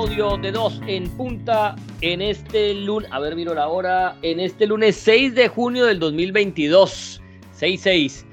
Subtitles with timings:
[0.00, 4.66] episodio de Dos en Punta en este lunes, a ver, miro la hora, en este
[4.66, 7.20] lunes 6 de junio del 2022,
[7.54, 8.24] 6-6.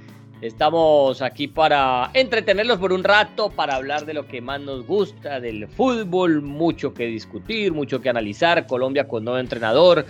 [0.41, 5.41] Estamos aquí para entretenerlos por un rato, para hablar de lo que más nos gusta,
[5.41, 8.65] del fútbol, mucho que discutir, mucho que analizar.
[8.65, 10.05] Colombia con nuevo entrenador,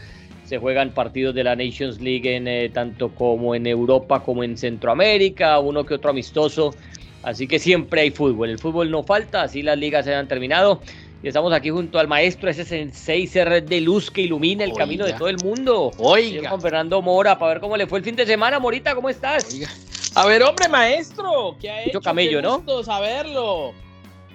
[0.45, 4.57] se juegan partidos de la Nations League en, eh, tanto como en Europa como en
[4.57, 6.75] Centroamérica, uno que otro amistoso.
[7.23, 8.51] Así que siempre hay fútbol.
[8.51, 10.81] El fútbol no falta, así las ligas se han terminado.
[11.23, 15.03] Y estamos aquí junto al maestro, ese sensei ser de luz que ilumina el camino
[15.05, 15.91] de todo el mundo.
[15.97, 16.49] Oiga.
[16.49, 18.59] Con Fernando Mora, para ver cómo le fue el fin de semana.
[18.59, 19.51] Morita, ¿cómo estás?
[19.51, 19.67] Oiga.
[20.13, 22.01] A ver, hombre, maestro, ¿qué ha Mucho hecho?
[22.01, 22.55] camello, Qué ¿no?
[22.57, 23.69] gusto saberlo,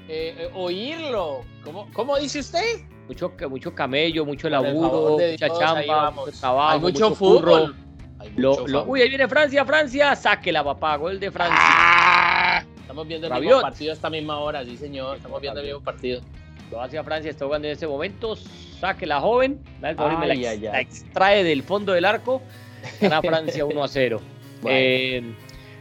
[0.08, 1.42] eh, eh, oírlo.
[1.64, 2.80] ¿Cómo, ¿Cómo dice usted?
[3.06, 7.40] Mucho, mucho camello, mucho laburo, mucha Dios, chamba, mucho trabajo, Hay mucho, curro.
[7.40, 7.76] fútbol.
[8.18, 8.84] Hay Lo- mucho lo- fútbol.
[8.92, 11.56] uy, ahí viene Francia, Francia, sáquela, papá, gol de Francia.
[11.60, 12.64] ¡Ah!
[12.80, 13.50] Estamos viendo el Rabiot.
[13.54, 15.16] mismo partido a esta misma hora, sí, señor.
[15.16, 16.20] Estamos viendo el mismo partido.
[16.72, 18.34] Lo hace Francia, está jugando en este momento.
[18.80, 19.60] Saque la joven.
[19.80, 22.40] Da el favor y me la, extrae del fondo del arco.
[23.00, 24.20] Gana Francia 1 a 0.
[24.62, 24.78] Bueno.
[24.80, 25.22] Eh,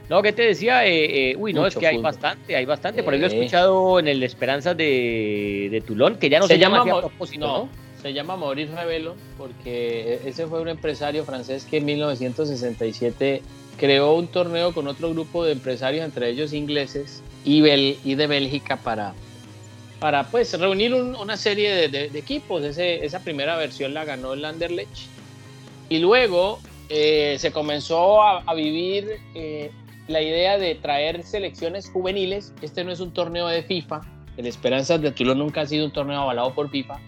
[0.10, 0.86] no, ¿qué te decía?
[0.86, 3.04] Eh, eh, uy, no, Mucho es que hay bastante, hay bastante.
[3.04, 6.60] Por ahí lo he escuchado en el Esperanzas de, de Tulón, que ya no se,
[6.60, 7.70] llama, a Mo- propósito, no, ¿no?
[8.02, 13.42] se llama Maurice Revelo porque e-, ese fue un empresario francés que en 1967
[13.78, 18.28] creó un torneo con otro grupo de empresarios, entre ellos ingleses y, Bel- y de
[18.28, 19.14] Bélgica para,
[20.02, 22.64] para pues reunir un- una serie de, equipos.
[22.64, 25.06] Esa primera versión la ganó el Anderlecht
[25.90, 29.70] y luego eh, se comenzó a, vivir eh,
[30.08, 32.52] la idea de traer selecciones juveniles.
[32.64, 34.02] Este no es un torneo de FIFA.
[34.38, 37.00] El Esperanzas de Toulon nunca ha sido un torneo avalado por FIFA.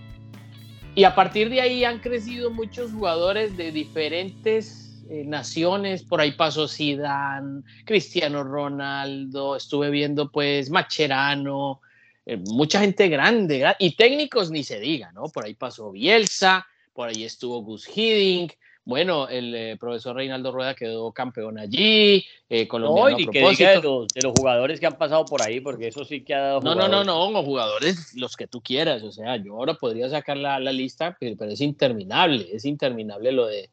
[0.93, 6.03] Y a partir de ahí han crecido muchos jugadores de diferentes eh, naciones.
[6.03, 11.81] Por ahí pasó Zidane, Cristiano Ronaldo, estuve viendo pues Macherano,
[12.25, 15.23] eh, mucha gente grande, gra- y técnicos ni se diga, ¿no?
[15.25, 18.53] Por ahí pasó Bielsa, por ahí estuvo Gus Hiddink.
[18.85, 23.39] Bueno, el eh, profesor Reinaldo Rueda quedó campeón allí, eh, colombiano No, a y que
[23.39, 23.57] propósito.
[23.69, 26.33] diga de los, de los jugadores que han pasado por ahí, porque eso sí que
[26.33, 26.59] ha dado.
[26.61, 27.05] No, no, no, jugadores.
[27.07, 29.01] no, no, jugadores los que tú quieras.
[29.03, 33.31] O sea, yo ahora podría sacar la, la lista, pero, pero es interminable, es interminable
[33.31, 33.69] lo de.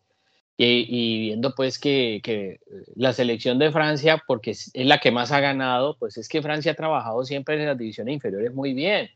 [0.62, 2.60] Y, y viendo pues que, que
[2.94, 6.72] la selección de Francia, porque es, la que más ha ganado, pues es que Francia
[6.72, 9.09] ha trabajado siempre en las divisiones inferiores muy bien.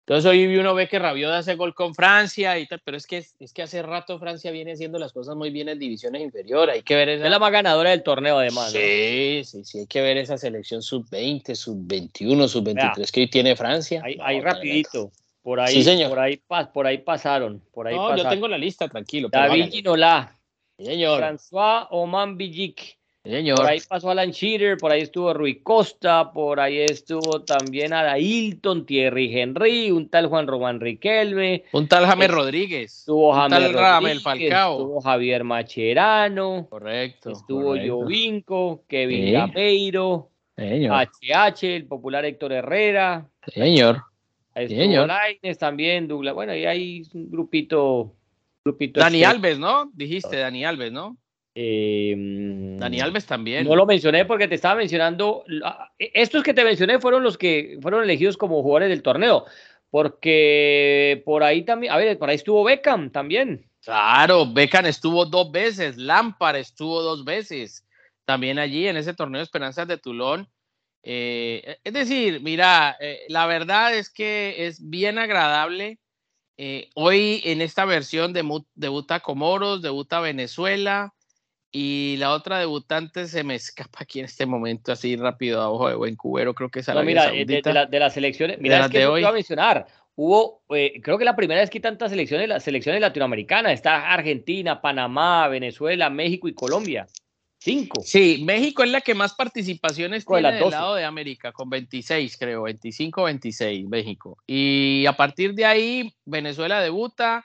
[0.00, 3.18] Entonces hoy uno ve que Rabiot hace gol con Francia y tal, pero es que,
[3.18, 6.74] es que hace rato Francia viene haciendo las cosas muy bien en divisiones inferiores.
[6.74, 8.74] Hay que ver esa, Es la más ganadora del torneo, además.
[8.74, 8.80] ¿no?
[8.80, 14.02] Sí, sí, sí, hay que ver esa selección sub-20, sub-21, sub-23 que hoy tiene Francia.
[14.04, 15.12] Ahí, No, ahí rapidito.
[15.42, 16.08] Por ahí, Sí, señor.
[16.08, 16.40] por ahí,
[16.74, 17.62] por ahí pasaron.
[17.72, 19.28] Por ahí No, yo tengo la lista, tranquilo.
[19.30, 19.70] David.
[19.70, 20.36] Ginola,
[20.84, 21.20] señor.
[21.20, 22.98] François Oman Villic.
[23.24, 23.56] Señor.
[23.58, 28.18] Por ahí pasó Alan Shearer, por ahí estuvo Rui Costa, por ahí estuvo también Ada
[28.18, 32.98] Hilton, Thierry Henry, un tal Juan Román Riquelme, Un tal James Es- Rodríguez.
[32.98, 34.72] estuvo un James tal Ramel Rodríguez, Falcao.
[34.72, 37.30] estuvo Javier Macherano, Correcto.
[37.30, 37.76] estuvo.
[37.76, 39.30] Jovinko, Kevin Sí.
[39.32, 40.92] Gameiro, señor.
[41.20, 44.02] HH, el popular Héctor Herrera, señor.
[44.52, 45.06] estuvo señor.
[45.06, 48.14] Lainez también, Douglas, bueno, y hay un grupito,
[48.64, 49.34] grupito Dani externo.
[49.34, 49.90] Alves, ¿no?
[49.94, 51.16] Dijiste Dani Alves, ¿no?
[51.54, 52.14] Eh,
[52.78, 53.66] Dani Alves también.
[53.66, 55.44] No lo mencioné porque te estaba mencionando.
[55.46, 59.44] la- Estos que te mencioné fueron los que fueron elegidos como jugadores del torneo.
[59.90, 63.68] Porque por ahí también, a ver, por ahí estuvo Beckham también.
[63.84, 67.86] Claro, Beckham estuvo dos veces, Lampard estuvo dos veces
[68.24, 70.48] también allí en ese torneo de Esperanzas de Tulón.
[71.02, 75.98] Eh, es decir, mira, eh, la verdad es que es bien agradable.
[76.58, 78.32] Eh, hoy en esta versión
[78.74, 81.14] debuta Comoros, debuta Venezuela
[81.70, 85.88] y la otra debutante se me escapa aquí en este momento así rápido a ojo
[85.88, 87.70] de buen cubero, creo que es No, Arabia mira, eh, de, Saudita.
[87.70, 89.20] de la- de las selecciones, mira, es que de te hoy.
[89.20, 89.86] iba a mencionar.
[90.14, 94.12] Hubo, eh, creo que la primera vez que hay tantas selecciones, las selecciones latinoamericanas, está
[94.12, 97.06] Argentina, Panamá, Venezuela, México y Colombia.
[97.62, 98.02] Cinco.
[98.04, 100.76] Sí, México es la que más participaciones Con tiene del 12.
[100.76, 104.36] lado de América, con 26, creo, 25, 26, México.
[104.48, 107.44] Y a partir de ahí, Venezuela debuta,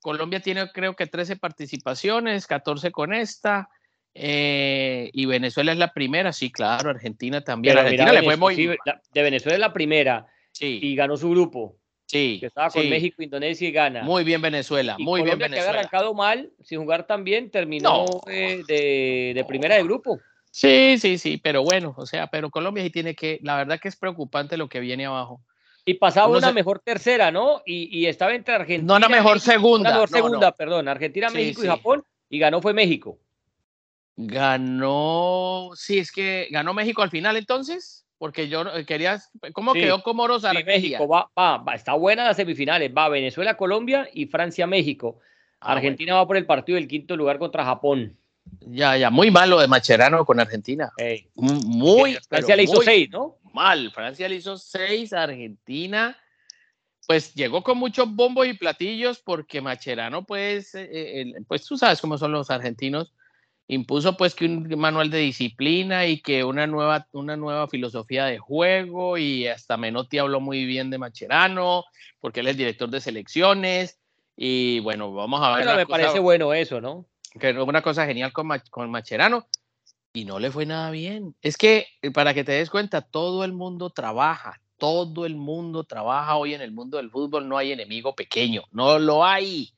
[0.00, 3.68] Colombia tiene creo que 13 participaciones, 14 con esta,
[4.12, 7.74] eh, y Venezuela es la primera, sí, claro, Argentina también.
[7.74, 8.56] Pero Argentina mira, le fue muy...
[8.56, 11.78] de Venezuela es la primera Sí, y ganó su grupo,
[12.14, 12.88] sí, que estaba con sí.
[12.88, 14.02] México, Indonesia y Ghana.
[14.02, 15.80] Muy bien Venezuela, Y muy bien Colombia, que había Venezuela.
[15.80, 18.20] arrancado mal, sin jugar tan bien, terminó No.
[18.32, 20.18] eh, de, de primera de grupo.
[20.50, 23.88] Sí, sí, sí, pero bueno, o sea, pero Colombia sí tiene que, la verdad que
[23.88, 25.40] es preocupante lo que viene abajo.
[25.84, 27.60] Y pasaba Uno una se- mejor tercera, ¿no?
[27.66, 28.86] Y, y estaba entre Argentina.
[28.86, 29.90] No, una mejor México- segunda.
[29.90, 30.24] Una mejor no, no.
[30.24, 30.88] segunda, perdón.
[30.88, 32.04] Argentina, Sí, México y Japón.
[32.30, 33.18] Y ganó fue México.
[34.16, 39.20] Ganó, sí, es que ganó México al final entonces, porque yo eh, quería,
[39.52, 44.26] ¿cómo quedó Comoros sí, México va, va, está buena las semifinales, va Venezuela, Colombia y
[44.26, 45.18] Francia, México.
[45.60, 48.16] Ah, Argentina va por el partido del quinto lugar contra Japón.
[48.60, 50.92] Ya, ya, muy malo de Macherano con Argentina.
[51.34, 52.14] Muy.
[52.28, 53.38] Francia le hizo seis, ¿no?
[53.52, 53.90] Mal.
[53.92, 56.16] Francia le hizo seis, Argentina.
[57.06, 62.00] Pues llegó con muchos bombos y platillos porque Macherano, pues, eh, eh, pues tú sabes
[62.00, 63.12] cómo son los argentinos,
[63.68, 68.38] impuso pues que un manual de disciplina y que una nueva, una nueva filosofía de
[68.38, 71.84] juego y hasta Menotti habló muy bien de Macherano
[72.20, 73.98] porque él es director de selecciones
[74.36, 75.64] y bueno, vamos a ver.
[75.64, 77.06] Pero me parece bueno eso, ¿no?
[77.38, 79.46] que una cosa genial con, con Macherano,
[80.12, 81.34] y no le fue nada bien.
[81.42, 85.84] Es que, eh, para que te des cuenta, todo el mundo trabaja, todo el mundo
[85.84, 89.73] trabaja hoy en el mundo del fútbol, no hay enemigo pequeño, no lo hay.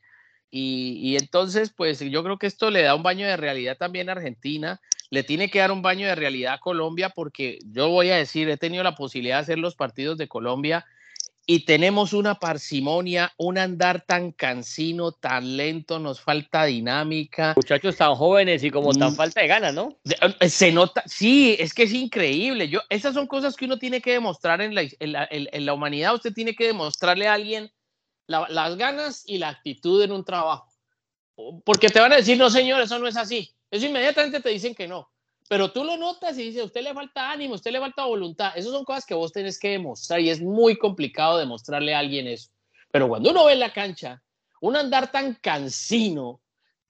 [0.50, 4.08] Y, y, entonces, pues yo creo que esto le da un baño de realidad también
[4.08, 8.10] a Argentina, le tiene que dar un baño de realidad a Colombia, porque yo voy
[8.10, 10.84] a decir, he tenido la posibilidad de hacer los partidos de Colombia
[11.48, 17.52] y tenemos una parsimonia, un andar tan cansino, tan lento, nos falta dinámica.
[17.54, 19.16] Muchachos tan jóvenes y como tan mm.
[19.16, 19.96] falta de ganas, ¿no?
[20.40, 22.68] Eh, se nota, sí, es que es increíble.
[22.68, 26.16] Yo, esas son cosas que uno tiene que demostrar en la, en la, humanidad.
[26.16, 27.70] Usted tiene que demostrarle a alguien
[28.26, 30.68] las ganas y la actitud en un trabajo.
[31.64, 33.52] Porque te van a decir, no, señor, eso no es así.
[33.70, 35.10] Eso inmediatamente te dicen que no.
[35.48, 38.04] Pero tú lo notas y dices, a usted le falta ánimo, a usted le falta
[38.04, 38.52] voluntad.
[38.56, 42.26] Esas son cosas que vos tenés que demostrar y es muy complicado demostrarle a alguien
[42.26, 42.50] eso.
[42.90, 44.22] Pero cuando uno ve la cancha
[44.60, 46.40] un andar tan cansino,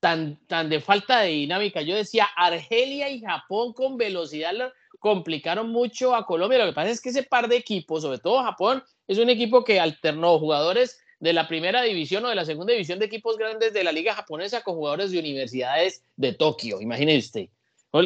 [0.01, 6.15] tan, tan de falta de dinámica, yo decía, Argelia y Japón con velocidad complicaron mucho
[6.15, 6.59] a Colombia.
[6.59, 9.65] Lo que pasa es que ese par de equipos, sobre todo Japón, es un equipo
[9.65, 13.73] que alternó jugadores de la primera división o de la segunda división de equipos grandes
[13.73, 17.49] de la liga japonesa con jugadores de universidades de Tokio, imagínese usted.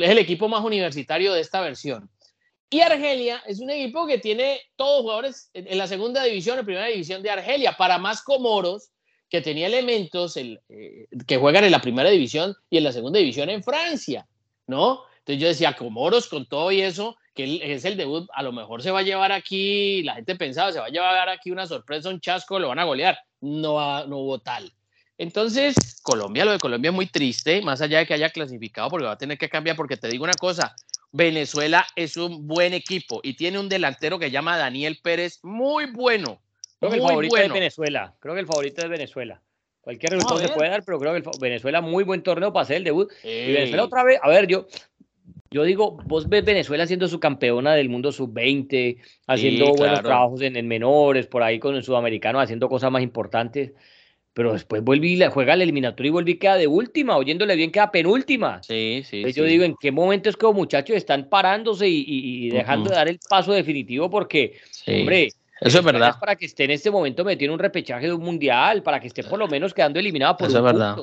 [0.03, 2.09] Es el equipo más universitario de esta versión.
[2.73, 6.87] Y Argelia es un equipo que tiene todos jugadores en la segunda división, en primera
[6.87, 8.91] división de Argelia, para más Comoros,
[9.29, 13.19] que tenía elementos el, eh, que juegan en la primera división y en la segunda
[13.19, 14.27] división en Francia,
[14.67, 15.03] ¿no?
[15.19, 18.83] Entonces yo decía, Comoros con todo y eso, que es el debut, a lo mejor
[18.83, 22.09] se va a llevar aquí, la gente pensaba, se va a llevar aquí una sorpresa,
[22.09, 23.19] un chasco, lo van a golear.
[23.41, 24.73] No, no hubo tal.
[25.19, 29.07] Entonces, Colombia, lo de Colombia es muy triste, más allá de que haya clasificado, porque
[29.07, 30.75] va a tener que cambiar, porque te digo una cosa,
[31.13, 36.41] Venezuela es un buen equipo y tiene un delantero que llama Daniel Pérez, muy bueno.
[36.79, 39.43] Creo que el favorito es Venezuela, creo que el favorito es Venezuela.
[39.83, 42.85] Cualquier resultado se puede dar, pero creo que Venezuela muy buen torneo para hacer el
[42.85, 43.11] debut.
[43.25, 44.67] Y Venezuela otra vez, a ver, yo,
[45.51, 50.57] yo digo, vos ves Venezuela siendo su campeona del mundo sub-20, haciendo buenos trabajos en,
[50.57, 53.73] en, menores, por ahí con el sudamericano, haciendo cosas más importantes
[54.33, 58.63] pero después volví, juega el eliminatorio y volví queda de última, oyéndole bien queda penúltima.
[58.63, 59.25] Sí, sí.
[59.33, 63.09] yo digo, ¿en qué momento es que los muchachos están parándose y, dejando de dar
[63.09, 64.09] el paso definitivo?
[64.09, 65.29] Porque, hombre,
[65.61, 66.15] eso es verdad.
[66.19, 69.25] para que esté en este momento metiendo un repechaje de un mundial, para que esté
[69.25, 70.97] por lo menos quedando eliminada por eso es verdad.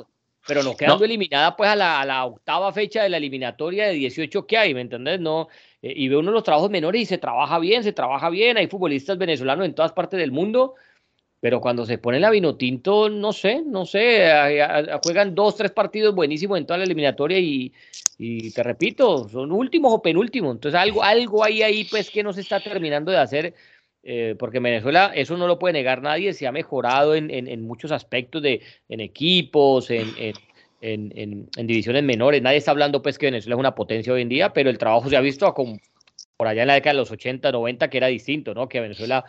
[0.48, 3.92] Pero no quedando eliminada pues a la, a la, octava fecha de la eliminatoria de
[3.92, 5.20] 18 que hay, ¿me entendés?
[5.20, 5.48] No,
[5.82, 8.66] eh, y ve uno los trabajos menores y se trabaja bien, se trabaja bien, hay
[8.66, 10.74] futbolistas venezolanos en todas partes del mundo
[11.40, 14.28] pero cuando se pone la vino tinto, no sé, no sé,
[15.04, 17.72] juegan dos, tres partidos buenísimos en toda la eliminatoria y,
[18.18, 20.56] y te repito, son últimos o penúltimos.
[20.56, 23.54] Entonces algo, algo hay ahí pues que no se está terminando de hacer,
[24.02, 27.92] eh, porque Venezuela, eso no lo puede negar nadie, se ha mejorado en, en, muchos
[27.92, 30.08] aspectos de en equipos, en,
[30.80, 32.40] en, divisiones menores.
[32.42, 35.08] Nadie está hablando pues que Venezuela es una potencia hoy en día, pero el trabajo
[35.08, 35.78] se ha visto como
[36.36, 38.68] por allá en la década de los 80, 90, que era distinto, ¿no?
[38.68, 39.24] Que Venezuela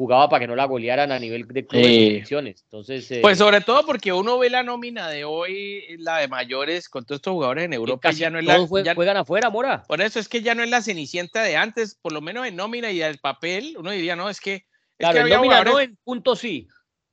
[0.00, 2.62] jugaba para que no la golearan a nivel de selecciones.
[2.62, 6.88] Entonces, eh, pues sobre todo porque uno ve la nómina de hoy, la de mayores,
[6.88, 9.82] con todos estos jugadores en Europa, ya no es la, juegan afuera, Mora.
[9.82, 12.56] Por eso es que ya no es la cenicienta de antes, por lo menos en
[12.56, 14.64] nómina y el papel, uno diría, no, es que...
[14.96, 16.66] claro, en nómina no, en punto sí.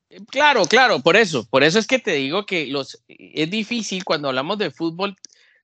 [0.09, 4.05] Eh, claro, claro, por eso, por eso es que te digo que los, es difícil
[4.05, 5.13] cuando hablamos de fútbol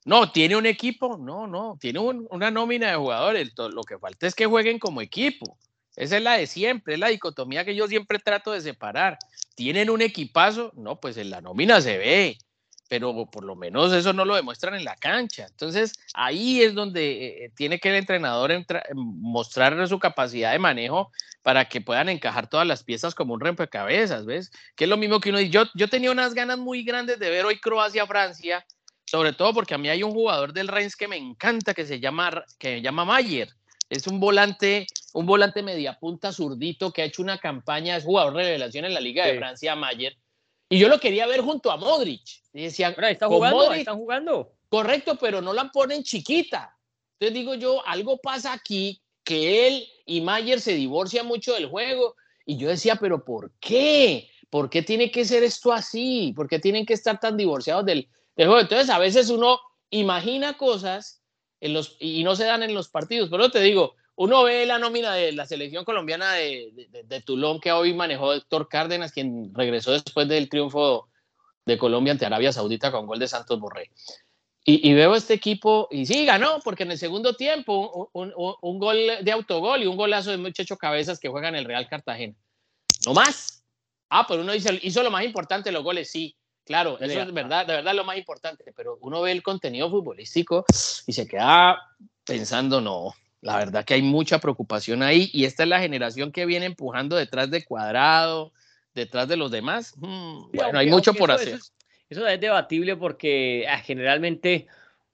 [0.05, 1.17] no, ¿tiene un equipo?
[1.17, 3.53] No, no, tiene una nómina de jugadores.
[3.55, 5.57] Lo que falta es que jueguen como equipo.
[5.95, 9.17] Esa es la de siempre, es la dicotomía que yo siempre trato de separar.
[9.55, 10.71] ¿Tienen un equipazo?
[10.75, 12.37] No, pues en la nómina se ve,
[12.87, 15.45] pero por lo menos eso no lo demuestran en la cancha.
[15.47, 18.51] Entonces ahí es donde eh, tiene que el entrenador
[18.95, 21.11] mostrar su capacidad de manejo
[21.43, 24.51] para que puedan encajar todas las piezas como un rompecabezas, ¿ves?
[24.75, 25.51] Que es lo mismo que uno dice.
[25.51, 28.65] Yo, yo tenía unas ganas muy grandes de ver hoy Croacia-Francia,
[29.05, 31.99] sobre todo porque a mí hay un jugador del Reims que me encanta que se
[31.99, 33.49] llama, que se llama Mayer
[33.93, 38.33] es un volante, un volante media punta zurdito que ha hecho una campaña, es jugador
[38.35, 40.17] de revelación en la Liga de Francia, Mayer.
[40.69, 42.23] Y yo lo quería ver junto a Modric.
[42.51, 43.73] Y decía, ¿está jugando?
[43.73, 44.53] ¿Están jugando?
[44.69, 46.75] Correcto, pero no la ponen chiquita.
[47.19, 52.15] Entonces digo yo, algo pasa aquí que él y Mayer se divorcian mucho del juego.
[52.45, 54.29] Y yo decía, pero ¿por qué?
[54.49, 56.33] ¿Por qué tiene que ser esto así?
[56.35, 58.59] ¿Por qué tienen que estar tan divorciados del, juego?
[58.59, 59.59] Entonces a veces uno
[59.91, 61.21] imagina cosas
[61.61, 63.29] en los, y no se dan en los partidos.
[63.29, 67.59] Pero te digo, uno ve la nómina de la selección colombiana de, de, de, Tulón
[67.59, 71.09] que hoy manejó Héctor Cárdenas, quien regresó después del triunfo
[71.65, 73.89] de Colombia ante Arabia Saudita con gol de Santos Borré.
[74.65, 78.97] Y, veo este equipo, y sí, ganó, porque en el segundo tiempo un, un, gol
[79.21, 82.33] de autogol y un golazo de muchacho cabezas que juega en el Real Cartagena.
[83.05, 83.65] No más.
[84.07, 86.37] Ah, pero uno dice, hizo lo más importante, los goles, sí.
[86.63, 90.63] Claro, eso es verdad, de verdad lo más importante, pero uno ve el contenido futbolístico
[91.05, 91.77] y se queda
[92.23, 93.13] pensando, no,
[93.43, 97.17] la verdad que hay mucha preocupación ahí y esta es la generación que viene empujando
[97.17, 98.53] detrás de Cuadrado,
[98.95, 99.95] detrás de los demás.
[99.97, 101.59] Mm, bueno, hay mucho por hacer.
[102.09, 104.67] Eso, es debatible porque ah, generalmente,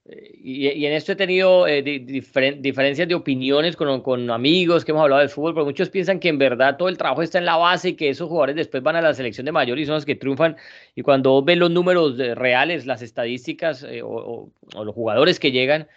[0.04, 5.02] eh, y, en esto he tenido eh, diferencias de opiniones con, con, amigos que hemos
[5.02, 7.56] hablado del fútbol, porque muchos piensan que en verdad todo el trabajo está en la
[7.56, 10.06] base y que esos jugadores después van a la selección de mayor y son los
[10.06, 10.56] que triunfan.
[10.94, 15.88] Y cuando ven los números reales, las estadísticas eh, o, o los jugadores que llegan,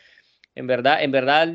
[0.56, 1.54] en verdad, en verdad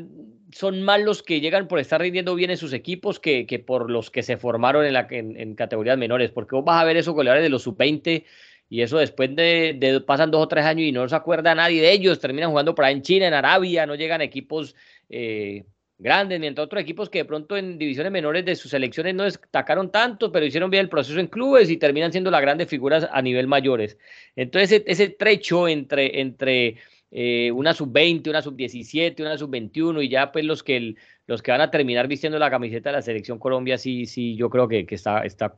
[0.51, 3.89] son más los que llegan por estar rindiendo bien en sus equipos que, que por
[3.89, 7.13] los que se formaron en, la, en, categorías menores, porque vos vas a ver esos
[7.13, 8.25] goleadores de los sub-20
[8.69, 11.81] y eso después de, de, pasan dos o tres años y no se acuerda nadie
[11.81, 14.75] de ellos, terminan jugando por ahí en China, en Arabia, no llegan equipos
[15.09, 15.65] eh,
[15.97, 19.91] grandes, mientras otros equipos que de pronto en divisiones menores de sus selecciones no destacaron
[19.91, 23.21] tanto, pero hicieron bien el proceso en clubes y terminan siendo las grandes figuras a
[23.21, 23.97] nivel mayores.
[24.35, 26.21] Entonces ese, ese trecho entre...
[26.21, 26.77] entre
[27.11, 30.95] eh, una sub-20, una sub-17, una sub-21 y ya pues los que,
[31.27, 34.49] los que van a terminar vistiendo la camiseta de la selección Colombia, sí, sí, yo
[34.49, 35.55] creo que, que está, está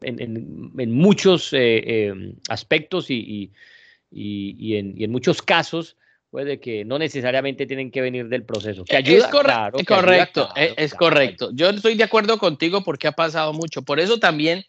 [0.00, 3.50] en, en, muchos eh, em, aspectos y,
[4.10, 5.96] y, y, en, y en muchos casos
[6.30, 8.84] puede que no necesariamente tienen que venir del proceso.
[8.84, 11.50] Que ayuda, es correcto, es, correcto.
[11.54, 13.82] Yo estoy de acuerdo contigo porque ha pasado mucho.
[13.82, 14.64] Por eso también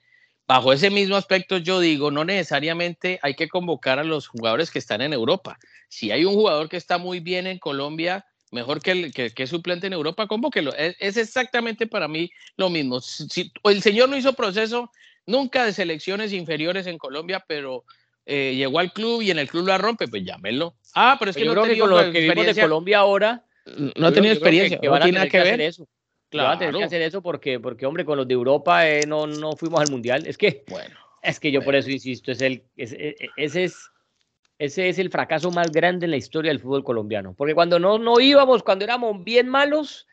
[0.47, 4.79] bajo ese mismo aspecto yo digo, no necesariamente hay que convocar a los jugadores que
[4.79, 5.57] están en Europa.
[5.89, 9.47] Si hay un jugador que está muy bien en Colombia, mejor que, el, que, que
[9.47, 10.73] suplente en Europa, convóquelo.
[10.75, 13.01] Es, es, exactamente para mí lo mismo.
[13.01, 14.91] Si, el señor no hizo proceso
[15.25, 17.83] nunca de selecciones inferiores en Colombia, pero
[18.25, 20.75] eh, llegó al club y en el club la rompe, pues llámelo.
[20.93, 23.43] Ah, pero es que no creo que con lo que vimos de Colombia ahora
[23.95, 25.61] no ha tenido experiencia, que, no tiene nada que, ver.
[25.61, 25.87] Eso.
[26.35, 26.55] Claro.
[26.55, 29.53] a tener que hacer eso porque, porque hombre, con los de Europa eh, no, no
[29.53, 30.25] fuimos al Mundial.
[30.27, 33.65] Es que, bueno, es que yo por eso insisto, es el, es, e, e, ese,
[33.65, 33.91] es,
[34.59, 37.33] ese es el fracaso más grande en la historia del fútbol colombiano.
[37.33, 40.07] Porque cuando no, no íbamos, cuando éramos bien malos,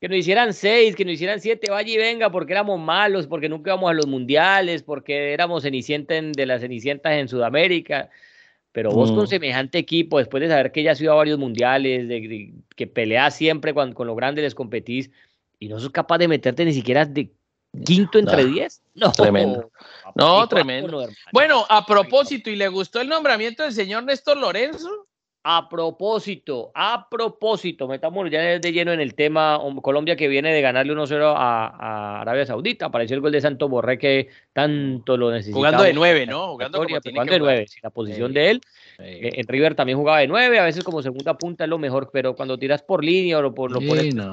[0.00, 3.48] que nos hicieran seis, que nos hicieran siete, vaya y venga, porque éramos malos, porque
[3.48, 8.10] nunca íbamos a los mundiales, porque éramos cenicientas de las cenicientas en Sudamérica.
[8.70, 9.28] Pero vos con mm.
[9.28, 13.34] semejante equipo, después de saber que ya has ido a varios mundiales, de, que peleas
[13.34, 15.10] siempre cuando, con los grandes les competís,
[15.58, 17.30] y no sos capaz de meterte ni siquiera de
[17.84, 18.82] quinto entre diez.
[18.98, 19.70] No, tremendo.
[20.16, 21.06] No, tremendo.
[21.32, 25.06] Bueno, a propósito, ¿y le gustó el nombramiento del señor Néstor Lorenzo?
[25.44, 30.60] A propósito, a propósito, metamos ya de lleno en el tema Colombia que viene de
[30.60, 32.86] ganarle 1-0 a, Arabia Saudita.
[32.86, 35.58] Apareció el gol de Santo Borré que tanto lo necesitaba.
[35.58, 36.48] Jugando de nueve, ¿no?
[36.48, 38.60] Jugando, de nueve, la posición de él.
[38.98, 42.10] Eh, en River también jugaba de nueve, a veces como segunda punta es lo mejor,
[42.12, 44.30] pero cuando tiras por línea o lo, por, lo pones no.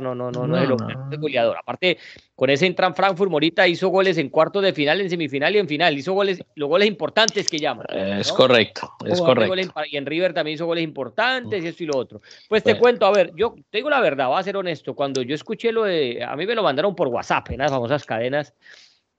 [0.00, 0.68] No, no, no, no, es
[1.10, 1.56] es goleador.
[1.56, 1.98] Aparte,
[2.34, 5.68] con ese entran Frankfurt Morita hizo goles en cuartos de final, en semifinal y en
[5.68, 5.96] final.
[5.96, 7.86] Hizo goles, los goles importantes que llaman.
[7.90, 9.54] Es correcto, es correcto.
[9.90, 12.20] y en River también hizo goles importantes y esto y lo otro.
[12.48, 15.22] Pues te cuento, a ver, yo te digo la verdad, voy a ser honesto, cuando
[15.22, 18.54] yo escuché lo de, a mí me lo mandaron por WhatsApp, en las famosas cadenas,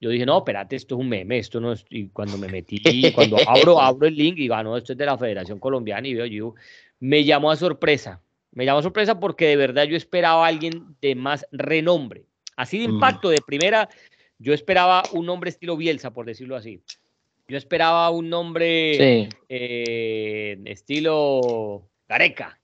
[0.01, 2.81] yo dije, no, espérate, esto es un meme, esto no es, y cuando me metí,
[3.15, 6.07] cuando abro, abro el link y digo, ah, no, esto es de la Federación Colombiana
[6.07, 6.55] y veo yo,
[6.99, 11.15] me llamó a sorpresa, me llamó sorpresa porque de verdad yo esperaba a alguien de
[11.15, 12.25] más renombre,
[12.55, 12.91] así de mm.
[12.91, 13.89] impacto, de primera,
[14.37, 16.81] yo esperaba un nombre estilo Bielsa, por decirlo así.
[17.47, 22.59] Yo esperaba un nombre eh, estilo Gareca,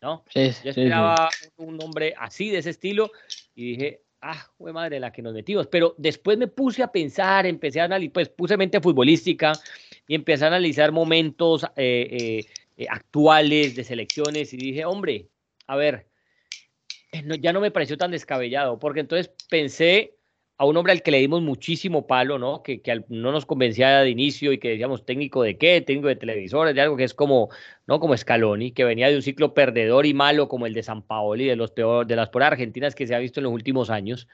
[0.00, 0.24] ¿no?
[0.32, 3.10] yo esperaba un nombre así, de ese estilo,
[3.54, 5.66] y dije, ah, fue madre la que nos metimos.
[5.66, 9.52] Pero después me puse a pensar, empecé a analizar, pues puse mente futbolística
[10.06, 12.46] y empecé a analizar momentos eh, eh,
[12.78, 15.28] eh, actuales de selecciones y dije, hombre,
[15.66, 16.06] a ver,
[17.40, 20.14] ya no me pareció tan descabellado, porque entonces pensé
[20.58, 22.62] a un hombre al que le dimos muchísimo palo, ¿no?
[22.62, 26.16] Que, que no nos convencía de inicio y que decíamos técnico de qué, técnico de
[26.16, 27.48] televisores, de algo que es como,
[27.86, 27.98] ¿no?
[27.98, 31.46] Como Scaloni, que venía de un ciclo perdedor y malo como el de San Paoli,
[31.46, 34.28] de, los peor, de las por argentinas que se ha visto en los últimos años.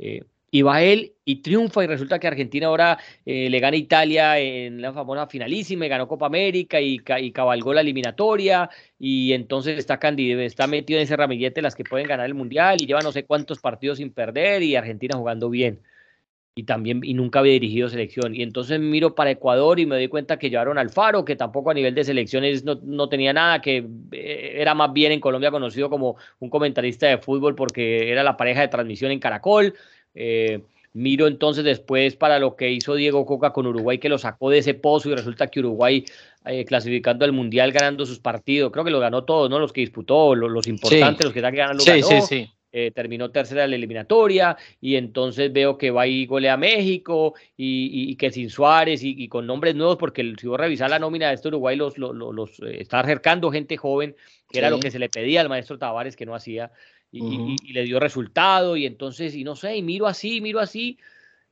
[0.00, 2.96] Eh, y va él y triunfa y resulta que Argentina ahora
[3.26, 7.32] eh, le gana a Italia en la famosa finalísima y ganó Copa América y, y
[7.32, 9.98] cabalgó la eliminatoria y entonces está,
[10.68, 13.58] metido en ese ramillete las que pueden ganar el Mundial y lleva no sé cuántos
[13.58, 15.80] partidos sin perder y Argentina jugando bien
[16.54, 18.36] y también y nunca había dirigido selección.
[18.36, 21.70] Y entonces miro para Ecuador y me doy cuenta que llevaron al Faro, que tampoco
[21.72, 25.50] a nivel de selecciones no, no, tenía nada, que eh, era más bien en Colombia
[25.50, 29.74] conocido como un comentarista de fútbol porque era la pareja de transmisión en Caracol.
[30.14, 34.50] Eh, miro entonces después para lo que hizo Diego Coca con Uruguay, que lo sacó
[34.50, 36.04] de ese pozo y resulta que Uruguay
[36.46, 39.58] eh, clasificando al Mundial, ganando sus partidos, creo que lo ganó todos, ¿no?
[39.58, 42.50] Los que disputó, los, importantes, los que están ganando, sí, Sí, sí.
[42.76, 47.34] Eh, terminó tercera en la eliminatoria y entonces veo que va y golea a México
[47.56, 51.34] y, que sin Suárez y, con nombres nuevos, porque si vos revisar la nómina de
[51.34, 54.16] este Uruguay, los, los, los, está acercando gente joven,
[54.50, 56.72] que era lo que se le pedía al maestro Tavares que no hacía
[57.14, 60.98] y, le dio resultado y entonces, y no sé, y miro así, miro así,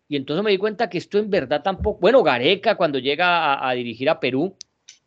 [0.08, 3.72] y entonces me di cuenta que esto en verdad tampoco, bueno, Gareca cuando llega a,
[3.72, 4.56] dirigir a Perú,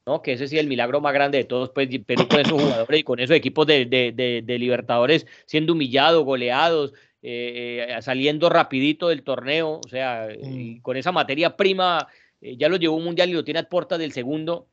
[0.05, 0.21] ¿no?
[0.21, 2.99] Que ese sí es el milagro más grande de todos, pues Perú con esos jugadores
[2.99, 9.09] y con esos equipos de, de, de, Libertadores siendo humillados, goleados, eh, eh, saliendo rapidito
[9.09, 10.81] del torneo, o sea, mm.
[10.81, 12.07] con esa materia prima,
[12.39, 14.67] eh, ya lo llevó un mundial y lo tiene a puertas del segundo.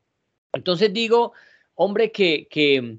[0.52, 1.32] Entonces digo,
[1.74, 2.98] hombre, que, que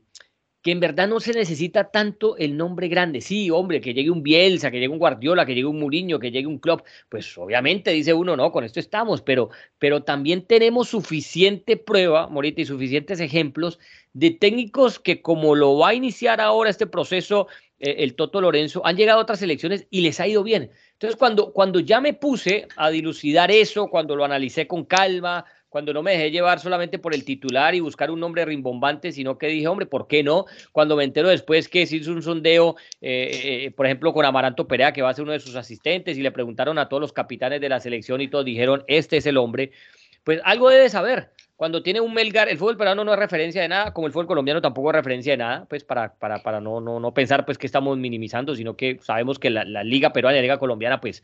[0.63, 3.19] que en verdad no se necesita tanto el nombre grande.
[3.19, 6.31] Sí, hombre, que llegue un Bielsa, que llegue un Guardiola, que llegue un Mourinho, que
[6.31, 10.87] llegue un Klopp, pues obviamente dice uno, no, con esto estamos, pero, pero también tenemos
[10.87, 13.77] suficiente prueba, Morita, y suficientes ejemplos
[14.13, 17.47] de técnicos que como lo va a iniciar ahora este proceso
[17.79, 20.71] eh, el Toto Lorenzo, han llegado a otras elecciones y les ha ido bien.
[20.93, 25.91] Entonces, cuando, cuando ya me puse a dilucidar eso, cuando lo analicé con calma, cuando
[25.91, 29.47] no me dejé llevar solamente por el titular y buscar un nombre rimbombante, sino que
[29.47, 30.45] dije, hombre, ¿por qué no?
[30.71, 33.31] Cuando me entero después que se hizo un sondeo, eh,
[33.65, 36.21] eh, por ejemplo, con Amaranto Perea, que va a ser uno de sus asistentes, y
[36.21, 39.35] le preguntaron a todos los capitanes de la selección y todos dijeron, este es el
[39.35, 39.71] hombre,
[40.23, 41.31] pues algo debe saber.
[41.55, 44.27] Cuando tiene un Melgar, el fútbol peruano no es referencia de nada, como el fútbol
[44.27, 47.57] colombiano tampoco es referencia de nada, pues para, para, para no, no, no pensar pues
[47.57, 51.01] que estamos minimizando, sino que sabemos que la, la liga peruana y la liga colombiana
[51.01, 51.23] pues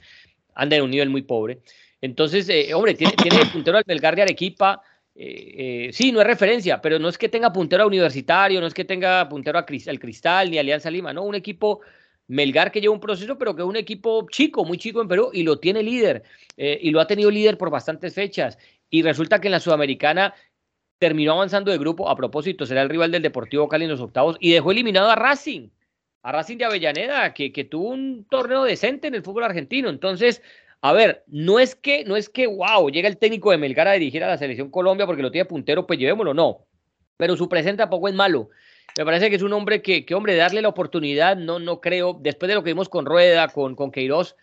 [0.56, 1.60] anda en un nivel muy pobre.
[2.02, 4.82] Entonces, eh, hombre, tiene, tiene puntero al Belgar de Arequipa.
[5.16, 8.68] Eh, eh, sí, no es referencia, pero no es que tenga puntero a Universitario, no
[8.68, 9.66] es que tenga puntero al
[10.00, 11.82] Cristal ni Alianza Lima, no, un equipo
[12.28, 15.32] Melgar que lleva un proceso, pero que es un equipo chico, muy chico en Perú
[15.34, 16.22] y lo tiene líder
[16.56, 18.60] y lo ha tenido líder por bastantes fechas.
[18.88, 20.36] Y resulta que en la Sudamericana
[21.00, 24.38] terminó avanzando de grupo, a propósito, será el rival del Deportivo Cali en los octavos
[24.40, 25.70] y dejó eliminado a Racing,
[26.22, 29.90] a Racing de Avellaneda, que, que tuvo un torneo decente en el fútbol argentino.
[29.90, 30.44] Entonces,
[30.82, 33.94] a ver, no es que, no es que, wow, llega el técnico de Melgar a
[33.94, 36.66] dirigir a la selección Colombia porque lo tiene puntero, pues llevémoslo, no.
[37.18, 38.50] Pero su presente tampoco es malo.
[38.98, 42.18] Me parece que es un hombre que, que, hombre, darle la oportunidad, no, no creo,
[42.20, 44.36] después de lo que vimos con Rueda, con, con Queiroz,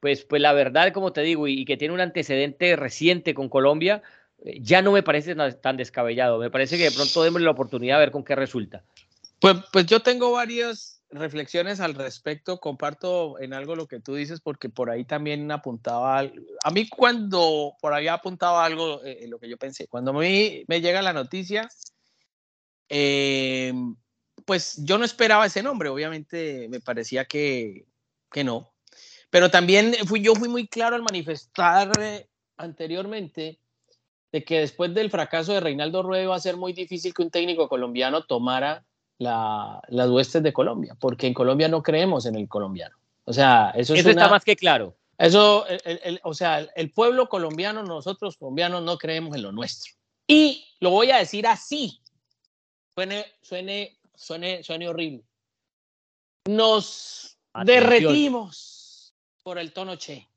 [0.00, 4.02] pues, pues la verdad, como te digo, y, que tiene un antecedente reciente con Colombia,
[4.44, 6.38] eh, ya no me parece tan descabellado.
[6.38, 8.82] Me parece que de pronto démosle la oportunidad a ver con qué resulta.
[9.38, 14.40] Pues, pues yo tengo varios reflexiones al respecto, comparto en algo lo que tú dices,
[14.40, 19.48] porque por ahí también apuntaba, a mí cuando por ahí apuntaba algo, eh, lo que
[19.48, 21.68] yo pensé, cuando a mí me llega la noticia,
[22.88, 23.96] em,
[24.44, 27.86] pues yo no esperaba ese nombre, obviamente me parecía que,
[28.30, 28.74] que no,
[29.30, 33.60] pero también fui, yo fui muy claro al manifestar eh, anteriormente
[34.32, 37.30] de que después del fracaso de Reinaldo Rueda va a ser muy difícil que un
[37.30, 38.84] técnico colombiano tomara
[39.18, 42.96] las huestes de Colombia, porque en Colombia no creemos en el colombiano.
[43.24, 44.96] O sea, eso, eso está más que claro.
[45.16, 45.64] Eso,
[46.24, 49.94] o sea, el pueblo colombiano, nosotros colombianos no creemos en lo nuestro.
[50.26, 52.00] Y lo voy a decir así,
[52.94, 55.24] suene, suene, suene, suene horrible.
[56.46, 60.28] Nos derretimos por el tono che.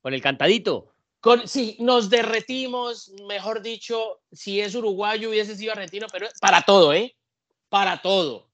[0.00, 0.94] Por el cantadito.
[1.20, 6.92] Con, sí, nos derretimos, mejor dicho, si es uruguayo hubiese sido argentino, pero para todo,
[6.92, 7.16] ¿eh?
[7.74, 8.48] Para todo,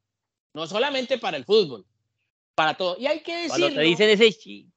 [0.55, 1.85] no solamente para el fútbol,
[2.55, 2.97] para todo.
[2.99, 3.67] Y hay que decirlo.
[3.67, 4.33] Cuando te dicen ese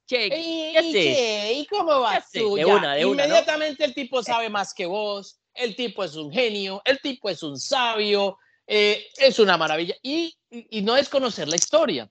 [0.06, 2.58] che, ¿y cómo vas tú?
[2.58, 7.42] Inmediatamente el tipo sabe más que vos, el tipo es un genio, el tipo es
[7.42, 9.96] un sabio, eh, es una maravilla.
[10.04, 12.10] Y, y, no es conocer la historia.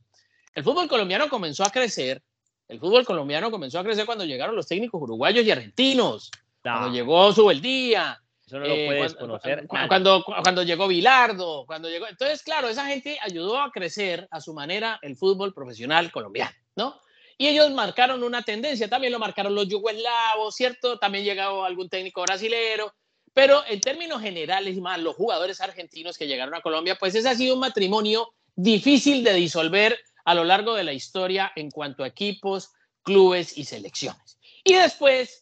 [0.55, 2.23] El fútbol colombiano comenzó a crecer,
[2.67, 6.31] el fútbol colombiano comenzó a crecer cuando llegaron los técnicos uruguayos y argentinos,
[6.63, 8.19] cuando llegó Subeldía,
[8.53, 9.67] eso no lo eh, puedes cuando, conocer.
[9.89, 12.07] Cuando, cuando, llegó Bilardo, cuando llegó.
[12.07, 17.01] Entonces, claro, esa gente ayudó a crecer a su manera el fútbol profesional colombiano, ¿no?
[17.39, 20.99] Y ellos marcaron una tendencia, también lo marcaron los yugoslavos, ¿cierto?
[20.99, 22.95] También llegó algún técnico brasilero,
[23.33, 27.35] pero en términos generales, más los jugadores argentinos que llegaron a Colombia, pues ese ha
[27.35, 32.07] sido un matrimonio difícil de disolver a lo largo de la historia en cuanto a
[32.07, 32.71] equipos,
[33.03, 34.39] clubes y selecciones.
[34.63, 35.42] Y después,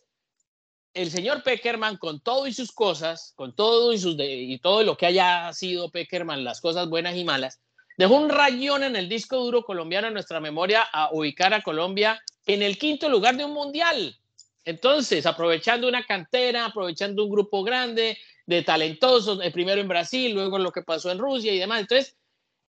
[0.94, 4.96] el señor Peckerman, con todo y sus cosas, con todo y, sus y todo lo
[4.96, 7.60] que haya sido Peckerman, las cosas buenas y malas,
[7.96, 12.20] dejó un rayón en el disco duro colombiano en nuestra memoria a ubicar a Colombia
[12.46, 14.16] en el quinto lugar de un mundial.
[14.64, 20.58] Entonces, aprovechando una cantera, aprovechando un grupo grande de talentosos, el primero en Brasil, luego
[20.58, 21.80] lo que pasó en Rusia y demás.
[21.80, 22.16] Entonces,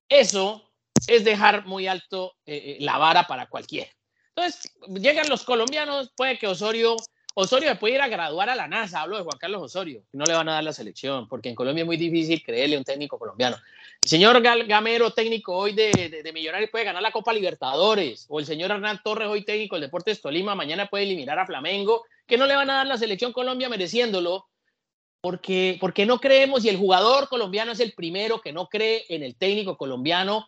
[0.08, 0.70] eso
[1.08, 3.90] es dejar muy alto eh, eh, la vara para cualquiera.
[4.36, 6.96] Entonces, llegan los colombianos, puede que Osorio,
[7.34, 10.34] Osorio puede ir a graduar a la NASA, hablo de Juan Carlos Osorio, no le
[10.34, 13.17] van a dar la selección, porque en Colombia es muy difícil creerle a un técnico
[13.17, 13.58] colombiano.
[14.04, 18.46] El señor Gamero, técnico hoy de, de, Millonarios, puede ganar la Copa Libertadores, o el
[18.46, 22.48] señor Hernán Torres, hoy técnico del Deportes Tolima, mañana puede eliminar a Flamengo, que no
[22.48, 24.48] le van a dar la selección Colombia mereciéndolo,
[25.22, 29.24] porque, porque no creemos y el jugador colombiano es el primero que no cree en
[29.24, 30.48] el técnico colombiano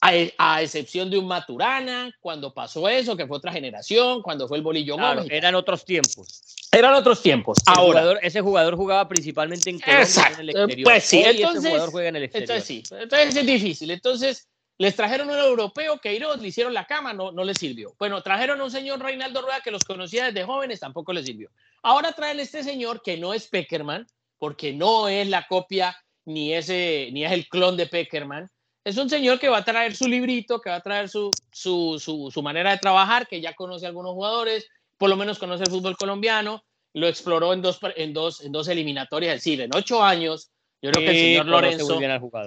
[0.00, 4.62] a, excepción de un Maturana, cuando pasó eso, que fue otra generación, cuando fue el
[4.62, 6.42] Bolillo claro, Eran otros tiempos.
[6.72, 7.58] Eran otros tiempos.
[7.66, 10.84] Ahora, ese jugador jugaba principalmente en Colombia en el exterior.
[10.84, 12.50] Pues sí, entonces, jugador juega en el exterior.
[12.50, 13.90] Entonces sí, entonces es difícil.
[13.90, 17.94] Entonces les trajeron un europeo que Iros le hicieron la cama, no, no le sirvió.
[17.98, 21.50] Bueno, trajeron a un señor Reinaldo Rueda que los conocía desde jóvenes, tampoco le sirvió.
[21.82, 24.06] Ahora traen este señor que no es Peckerman,
[24.38, 28.50] porque no es la copia ni, ese, ni es el clon de Peckerman
[28.84, 32.42] es un señor que va a traer su librito, que va a traer su, su,
[32.42, 35.96] manera de trabajar, que ya conoce a algunos jugadores, por lo menos conoce el fútbol
[35.96, 36.62] colombiano,
[36.94, 40.50] lo exploró en dos, en dos, en dos eliminatorias, es decir, en ocho años.
[40.82, 42.00] Yo creo que el señor Lorenzo.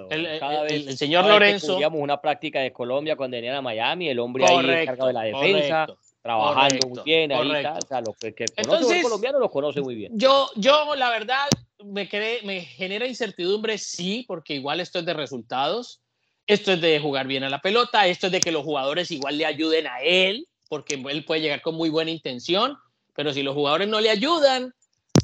[0.10, 1.78] El, señor Lorenzo.
[1.91, 5.88] una práctica de Colombia cuando venían a Miami, el hombre ahí encargado de la defensa.
[6.24, 9.93] trabajando muy bien ahí o sea, lo que, que conoce el colombiano lo conoce muy
[9.93, 10.13] bien.
[10.15, 11.48] Yo, yo la verdad,
[11.84, 12.10] me,
[12.43, 16.03] me genera incertidumbre, sí, porque igual esto es de resultados.
[16.45, 19.38] Esto es de jugar bien a la pelota, esto es de que los jugadores igual
[19.38, 22.77] le ayuden a él, porque él puede llegar con muy buena intención,
[23.13, 24.73] pero si los jugadores no le ayudan,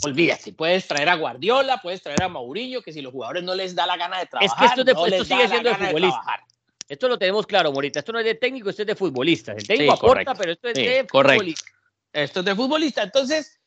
[0.03, 3.75] olvídate, puedes traer a Guardiola, puedes traer a Mourinho, que si los jugadores no les
[3.75, 6.45] da la gana de trabajar, es que esto, de, esto sigue siendo de futbolista.
[6.87, 7.99] esto lo tenemos claro, Morita.
[7.99, 9.51] Esto no es de técnico, esto es de futbolista.
[9.53, 11.71] El técnico aporta, pero esto es de futbolista.
[12.13, 13.03] Esto es de futbolista.
[13.03, 13.59] Entonces,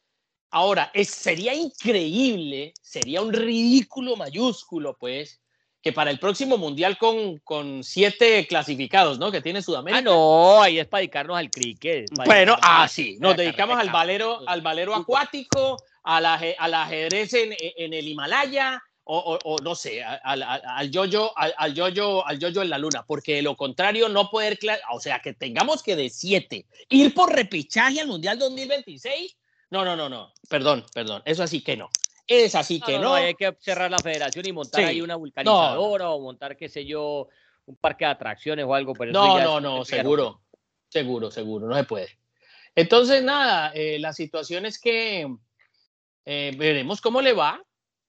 [0.51, 5.42] ahora, es, sería increíble, sería un ridículo mayúsculo, pues,
[5.83, 9.33] que para el próximo mundial con, con siete clasificados, ¿no?
[9.33, 9.99] Que tiene Sudamérica.
[9.99, 12.09] Ah, no, ahí es para dedicarnos al cricket.
[12.25, 17.93] Bueno, ah, sí, nos dedicamos al valero, al valero acuático, al, al ajedrez en, en,
[17.93, 22.71] el Himalaya, o, o, no sé, al, al yoyo, al, al yoyo, al yoyo en
[22.71, 24.61] la luna, porque de lo contrario no poder,
[24.93, 29.37] o sea, que tengamos que de siete ir por repichaje al mundial 2026.
[29.71, 31.91] No, no, no, no, perdón, perdón, eso así que no.
[32.27, 36.21] Es así que no, Hay que cerrar la federación y montar ahí una vulcanizadora o
[36.21, 37.29] montar, qué sé yo,
[37.67, 38.93] un parque de atracciones o algo.
[38.95, 40.41] Pero no, no, no, seguro,
[40.89, 42.09] seguro, seguro, no se puede.
[42.75, 45.29] Entonces, nada, eh, la situación es que
[46.25, 47.63] eh, veremos cómo le va,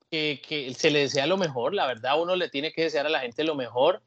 [0.10, 3.10] que, que, se le desea lo mejor, la verdad uno le tiene que desear a
[3.10, 4.02] la gente lo mejor.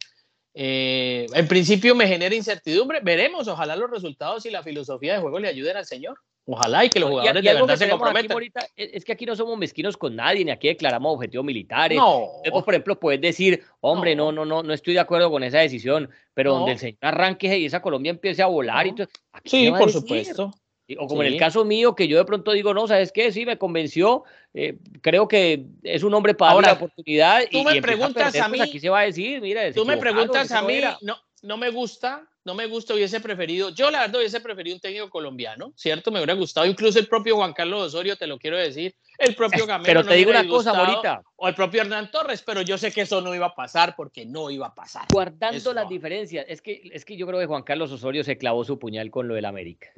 [0.58, 5.38] Eh, en principio me genera incertidumbre, veremos, ojalá los resultados y la filosofía de juego
[5.38, 6.18] le ayuden al señor.
[6.48, 8.64] Ojalá y que los jugadores de verdad se comprometan.
[8.76, 11.98] es que aquí no somos mezquinos con nadie, ni aquí declaramos objetivos militares.
[11.98, 12.28] No.
[12.64, 14.30] por ejemplo, puedes decir, hombre, no.
[14.30, 17.64] no, no, no, estoy de acuerdo con esa decisión, pero donde el señor arranque y
[17.64, 18.86] esa Colombia empiece a volar.
[18.86, 19.08] Y todo,
[19.44, 20.52] sí, por supuesto.
[20.98, 23.32] O como en el caso mío, que yo de pronto digo, no, ¿sabes qué?
[23.32, 24.22] Sí, me convenció.
[24.54, 27.42] Eh, creo que es un hombre para Ahora, la oportunidad.
[27.50, 28.60] Tú me preguntas a, pues mí.
[28.60, 29.72] aquí se va a decir, mira.
[29.72, 33.90] Tú me preguntas a mí, no, no me gusta, no me gusta, hubiese preferido, yo
[33.90, 36.10] la verdad hubiese preferido un técnico colombiano, ¿cierto?
[36.10, 39.66] Me hubiera gustado, incluso el propio Juan Carlos Osorio, te lo quiero decir, el propio
[39.66, 39.86] Gamero.
[39.86, 41.22] Pero te digo una cosa, Morita.
[41.36, 44.24] O el propio Hernán Torres, pero yo sé que eso no iba a pasar porque
[44.24, 45.06] no iba a pasar.
[45.12, 48.64] Guardando las diferencias, es que, es que yo creo que Juan Carlos Osorio se clavó
[48.64, 49.88] su puñal con lo del América.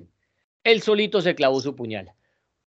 [0.64, 2.12] Él solito se clavó su puñal.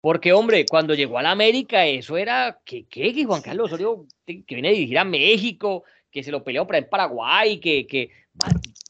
[0.02, 4.44] Porque, hombre, cuando llegó a la América, eso era que, que, Juan Carlos Osorio, que
[4.48, 8.12] viene a dirigir a México, que se lo peleó para en Paraguay, que, que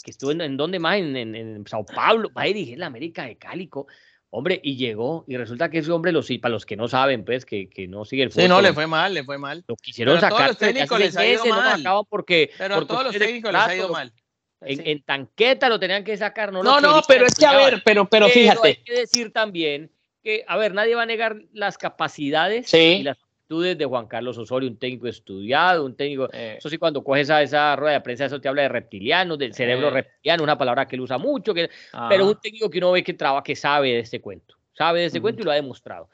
[0.03, 3.37] que estuvo en, donde más, en, en, Sao Paulo, va a dirigir la América de
[3.37, 3.87] Cálico.
[4.31, 7.45] Hombre, y llegó, y resulta que ese hombre, los, para los que no saben, pues,
[7.45, 8.43] que, que no sigue el fútbol.
[8.43, 9.63] Sí, no, le fue mal, le fue mal.
[9.67, 10.33] Lo quisieron sacar.
[10.33, 11.83] A todos los técnicos les ha ido mal.
[12.07, 14.13] porque, pero a todos los técnicos les ha ido mal.
[14.61, 18.07] En, tanqueta lo tenían que sacar, no No, no, pero es que, a ver, pero,
[18.07, 18.67] pero, fíjate.
[18.67, 23.17] Hay que decir también que, a ver, nadie va a negar las capacidades y las
[23.49, 26.29] de Juan Carlos Osorio, un técnico estudiado, un técnico.
[26.31, 26.55] Eh.
[26.59, 29.55] Eso sí, cuando coges esa, esa rueda de prensa, eso te habla de reptilianos, del
[29.55, 29.91] cerebro eh.
[29.91, 31.69] reptiliano, una palabra que él usa mucho, que,
[32.09, 34.99] pero es un técnico que uno ve que trabaja, que sabe de este cuento, sabe
[34.99, 36.09] de este cuento y lo ha demostrado.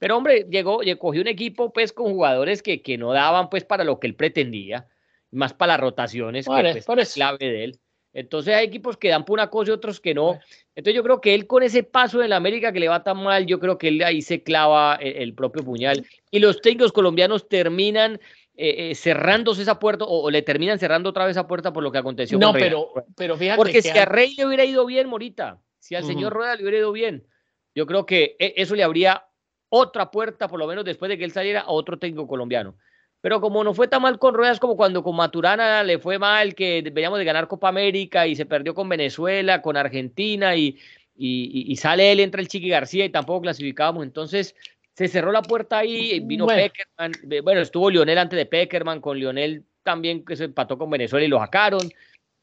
[0.00, 3.84] Pero hombre, llegó, cogió un equipo pues con jugadores que, que no daban pues para
[3.84, 4.88] lo que él pretendía,
[5.30, 7.78] más para las rotaciones, que pues, es clave de él.
[8.18, 10.40] Entonces hay equipos que dan por una cosa y otros que no.
[10.74, 13.22] Entonces yo creo que él con ese paso en la América que le va tan
[13.22, 16.04] mal, yo creo que él ahí se clava el, propio puñal.
[16.32, 18.14] Y los técnicos colombianos terminan
[18.56, 21.92] eh, eh, cerrándose esa puerta o, le terminan cerrando otra vez esa puerta por lo
[21.92, 22.38] que aconteció.
[22.38, 23.56] No, pero, pero fíjate.
[23.56, 26.78] Porque si a Rey le hubiera ido bien, Morita, si al señor Rueda le hubiera
[26.78, 27.24] ido bien,
[27.72, 29.26] yo creo que e, eso le habría
[29.68, 32.76] otra puerta, por lo menos después de que él saliera, a otro técnico colombiano.
[33.20, 36.54] Pero como no fue tan mal con Ruedas como cuando con Maturana le fue mal,
[36.54, 40.78] que veníamos de ganar Copa América y se perdió con Venezuela, con Argentina y,
[41.16, 44.04] y, sale él, entra el Chiqui García y tampoco clasificábamos.
[44.04, 44.54] Entonces
[44.94, 49.64] se cerró la puerta ahí, vino Peckerman, bueno, estuvo Lionel antes de Peckerman, con Lionel
[49.82, 51.88] también que se empató con Venezuela y lo sacaron.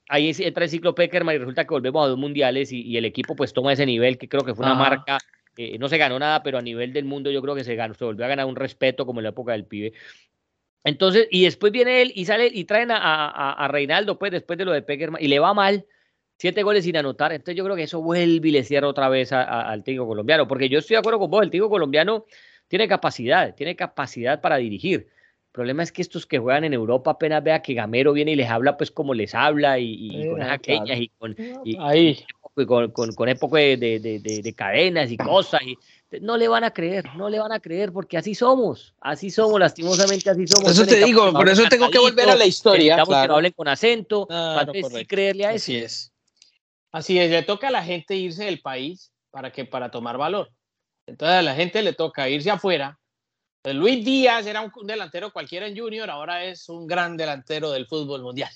[0.10, 3.36] Ahí entra el ciclo Peckerman y resulta que volvemos a dos mundiales y, el equipo
[3.36, 5.18] pues toma ese nivel que creo que fue una marca
[5.58, 7.94] eh, no se ganó nada, pero a nivel del mundo yo creo que se ganó,
[7.94, 9.94] se volvió a ganar un respeto como en la época del pibe.
[10.86, 14.72] Entonces, y después viene él y sale y traen a, Reinaldo, pues después de lo
[14.72, 15.86] de Peckerman, y le va mal,
[16.38, 17.34] siete goles sin anotar.
[17.34, 20.70] Entonces, yo creo que eso vuelve y le cierra otra vez al técnico colombiano, porque
[20.70, 22.26] yo estoy de acuerdo con vos, el técnico colombiano
[22.68, 25.08] tiene capacidad, tiene capacidad para dirigir.
[25.08, 28.36] El problema es que estos que juegan en Europa apenas vea que Gamero viene y
[28.36, 31.36] les habla, pues como les habla, y, con esas y con,
[31.80, 32.24] Ahí.
[32.56, 35.62] Con, con, con época de, de, de, cadenas y cosas.
[35.64, 35.78] Y,
[36.22, 39.60] no le van a creer, no le van a creer porque así somos, así somos,
[39.60, 40.72] lastimosamente así somos.
[40.72, 42.96] Eso te digo, por eso tengo que volver a la historia.
[43.04, 43.24] Claro.
[43.24, 44.72] que no hablen con acento, para
[45.06, 45.64] creerle a eso.
[45.64, 46.12] Así es.
[46.92, 50.50] Así es, le toca a la gente irse del país para que para tomar valor.
[51.06, 52.98] Entonces a la gente le toca irse afuera.
[53.74, 58.22] Luis Díaz era un delantero cualquiera en Junior, ahora es un gran delantero del fútbol
[58.22, 58.52] mundial.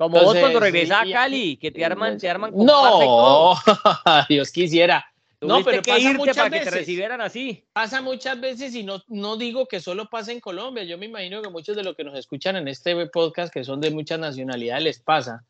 [0.00, 3.54] Como vos cuando regresás a Cali, que te arman, te arman con No,
[4.30, 5.04] Dios quisiera.
[5.42, 6.64] No, pero que pasa muchas para veces.
[6.64, 7.66] que te recibieran así.
[7.74, 10.84] Pasa muchas veces y no, no digo que solo pase en Colombia.
[10.84, 13.82] Yo me imagino que muchos de los que nos escuchan en este podcast, que son
[13.82, 15.44] de muchas nacionalidades, les pasa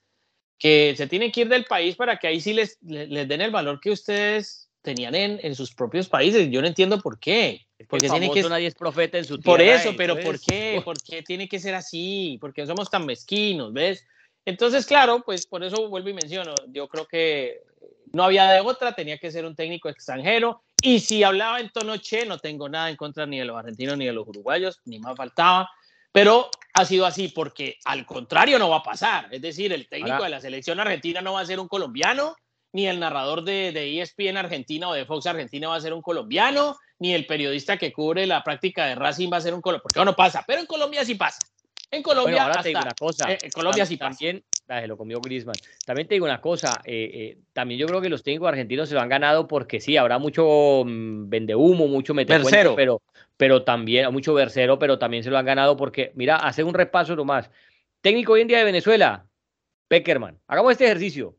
[0.58, 3.52] que se tienen que ir del país para que ahí sí les, les, den el
[3.52, 6.50] valor que ustedes tenían en, en, sus propios países.
[6.50, 7.68] Yo no entiendo por qué.
[7.88, 9.56] Porque tiene que nadie es profeta en su tierra.
[9.56, 10.82] Por eso, pero ¿por qué?
[10.84, 12.36] ¿Por qué tiene que ser así?
[12.40, 14.04] Porque somos tan mezquinos, ¿ves?
[14.44, 17.62] Entonces, claro, pues por eso vuelvo y menciono, yo creo que
[18.12, 20.62] no había de otra, tenía que ser un técnico extranjero.
[20.82, 23.96] Y si hablaba en tono che, no tengo nada en contra ni de los argentinos
[23.96, 25.70] ni de los uruguayos, ni más faltaba.
[26.12, 29.28] Pero ha sido así porque al contrario no va a pasar.
[29.30, 32.34] Es decir, el técnico de la selección argentina no va a ser un colombiano,
[32.72, 36.02] ni el narrador de, de ESPN Argentina o de Fox Argentina va a ser un
[36.02, 39.82] colombiano, ni el periodista que cubre la práctica de Racing va a ser un colombiano.
[39.82, 41.38] Porque no pasa, pero en Colombia sí pasa.
[41.90, 43.32] En Colombia, ahora te digo una cosa.
[43.32, 44.44] Eh, en Colombia sí también,
[44.86, 45.56] lo comió Griezmann.
[45.84, 46.80] También te digo una cosa.
[46.84, 49.96] Eh, eh, también yo creo que los técnicos argentinos se lo han ganado porque sí,
[49.96, 53.02] habrá mucho mm, vende humo, mucho metecuento, pero,
[53.36, 57.16] pero también, mucho versero, pero también se lo han ganado porque, mira, hace un repaso
[57.16, 57.50] nomás.
[58.00, 59.26] Técnico hoy en día de Venezuela,
[59.88, 60.38] Peckerman.
[60.46, 61.36] Hagamos este ejercicio.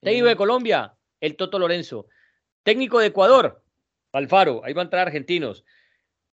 [0.00, 2.06] Técnico de Colombia, el Toto Lorenzo.
[2.62, 3.62] Técnico de Ecuador,
[4.12, 4.62] Alfaro.
[4.64, 5.64] Ahí van a entrar argentinos.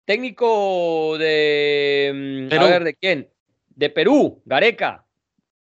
[0.07, 2.49] Técnico de.
[2.49, 3.29] Mm, a ver, ¿de quién?
[3.69, 5.05] De Perú, Gareca.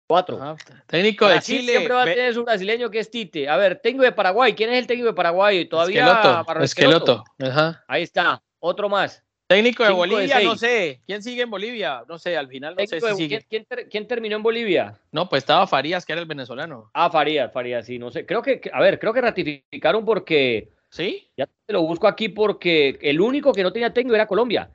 [0.07, 0.57] Cuatro.
[0.89, 1.73] Técnico de Chile.
[1.73, 3.49] Siempre va a tener su brasileño que es Tite.
[3.49, 4.55] A ver, técnico de Paraguay.
[4.55, 5.67] ¿Quién es el técnico de Paraguay?
[5.67, 6.01] Todavía.
[6.01, 6.63] Esqueloto.
[6.65, 7.25] Esqueloto.
[7.39, 7.85] Ajá.
[7.87, 8.43] Ahí está.
[8.59, 9.23] Otro más.
[9.47, 11.03] Técnico de Bolivia, no sé.
[11.07, 12.05] ¿Quién sigue en Bolivia?
[12.09, 13.47] No sé, al final no sé si sigue.
[13.91, 14.99] ¿quién, terminó en Bolivia?
[15.13, 16.91] No, pues estaba Farías, que era el venezolano.
[16.95, 18.25] Ah, Farías, Farías, sí, no sé.
[18.25, 21.31] Creo que, a ver, creo que ratificaron porque ¿Sí?
[21.37, 24.71] Ya te lo busco aquí porque el único que no tenía técnico era Colombia.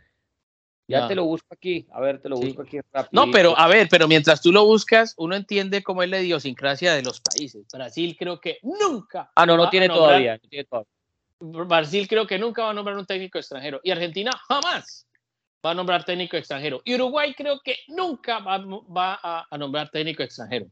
[0.87, 1.87] Ya te lo busco aquí.
[1.91, 3.25] A ver, te lo busco aquí rápido.
[3.25, 6.93] No, pero a ver, pero mientras tú lo buscas, uno entiende cómo es la idiosincrasia
[6.93, 7.65] de los países.
[7.73, 9.31] Brasil creo que nunca.
[9.35, 10.89] Ah, no, no tiene, todavía, no tiene todavía.
[11.39, 13.81] Brasil creo que nunca va a nombrar un técnico extranjero.
[13.83, 15.07] Y Argentina jamás
[15.65, 16.81] va a nombrar técnico extranjero.
[16.85, 20.67] Y Uruguay creo que nunca va, va a nombrar técnico extranjero.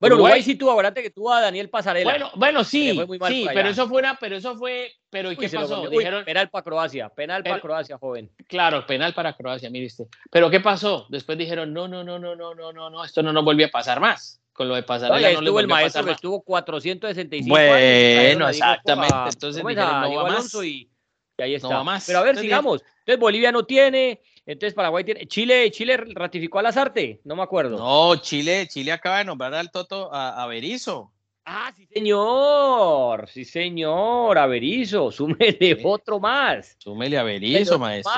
[0.00, 2.10] Bueno, Uruguay, sí tuvo, acuérdate que tuvo a Daniel Pasarela.
[2.10, 5.86] Bueno, bueno sí, sí, pero eso fue una, pero eso fue, pero ¿y qué pasó?
[5.88, 8.30] Dijeron, penal para Croacia, penal para Croacia, joven.
[8.48, 10.06] Claro, penal para Croacia, miriste.
[10.30, 11.06] Pero ¿qué pasó?
[11.10, 13.70] Después dijeron, no, no, no, no, no, no, no, no, esto no nos volvió a
[13.70, 14.40] pasar más.
[14.54, 18.26] Con lo de Pasarela no, no estuvo el maestro que estuvo 465 bueno, años.
[18.26, 19.14] Bueno, exactamente.
[19.32, 20.54] Entonces dijeron, no va más.
[20.64, 20.90] Y,
[21.38, 21.68] ahí está.
[21.68, 22.06] No va más.
[22.06, 22.82] Pero a ver, sigamos.
[23.00, 24.20] Entonces Bolivia no tiene,
[24.52, 25.26] entonces Paraguay tiene.
[25.26, 27.78] Chile, Chile ratificó a Lazarte, no me acuerdo.
[27.78, 31.12] No, Chile, Chile acaba de nombrar al Toto a, Berizo.
[31.44, 33.28] Ah, sí, señor.
[33.28, 34.38] Sí, señor.
[34.38, 35.10] A Berizo.
[35.12, 36.74] Súmele otro más.
[36.78, 38.12] Súmele a Berizo, maestro.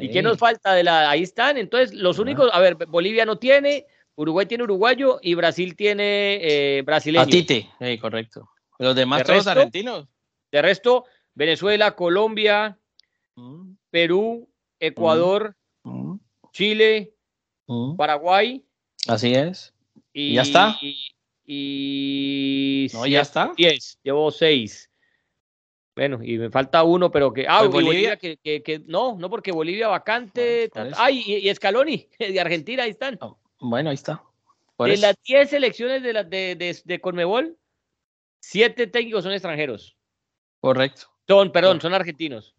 [0.00, 1.10] ¿Y qué nos falta de la?
[1.10, 1.56] Ahí están.
[1.56, 2.48] Entonces, los únicos.
[2.52, 3.86] A ver, Bolivia no tiene.
[4.14, 7.24] Uruguay tiene uruguayo y Brasil tiene eh, brasileño.
[7.24, 7.68] A Tite,
[8.00, 8.50] correcto.
[8.78, 10.06] Los demás todos argentinos.
[10.52, 12.78] De resto, Venezuela, Colombia,
[13.36, 13.72] mm.
[13.90, 14.49] Perú,
[14.80, 15.54] Ecuador,
[16.52, 17.14] Chile,
[17.96, 18.64] Paraguay.
[19.06, 19.72] Así es.
[20.12, 20.76] Y, ya está.
[21.46, 22.88] y...
[22.92, 23.52] No, ya está.
[23.56, 24.90] 10, llevo 6.
[25.96, 27.46] Bueno, y me falta uno, pero que...
[27.48, 30.70] Ah, Pues Bolivia, Bolivia- que, que- que- no, no, porque Bolivia vacante.
[30.72, 30.96] Por eso.
[30.98, 33.18] Ay, y, y Scaloni, de Argentina, ahí están.
[33.58, 34.22] Bueno, ahí está.
[34.76, 35.06] Por de eso.
[35.06, 37.58] las 10 selecciones de, la, de, de, de Conmebol,
[38.40, 39.96] 7 técnicos son extranjeros.
[40.60, 41.86] Correcto, Son, perdón, Correcto.
[41.88, 42.54] son argentinos.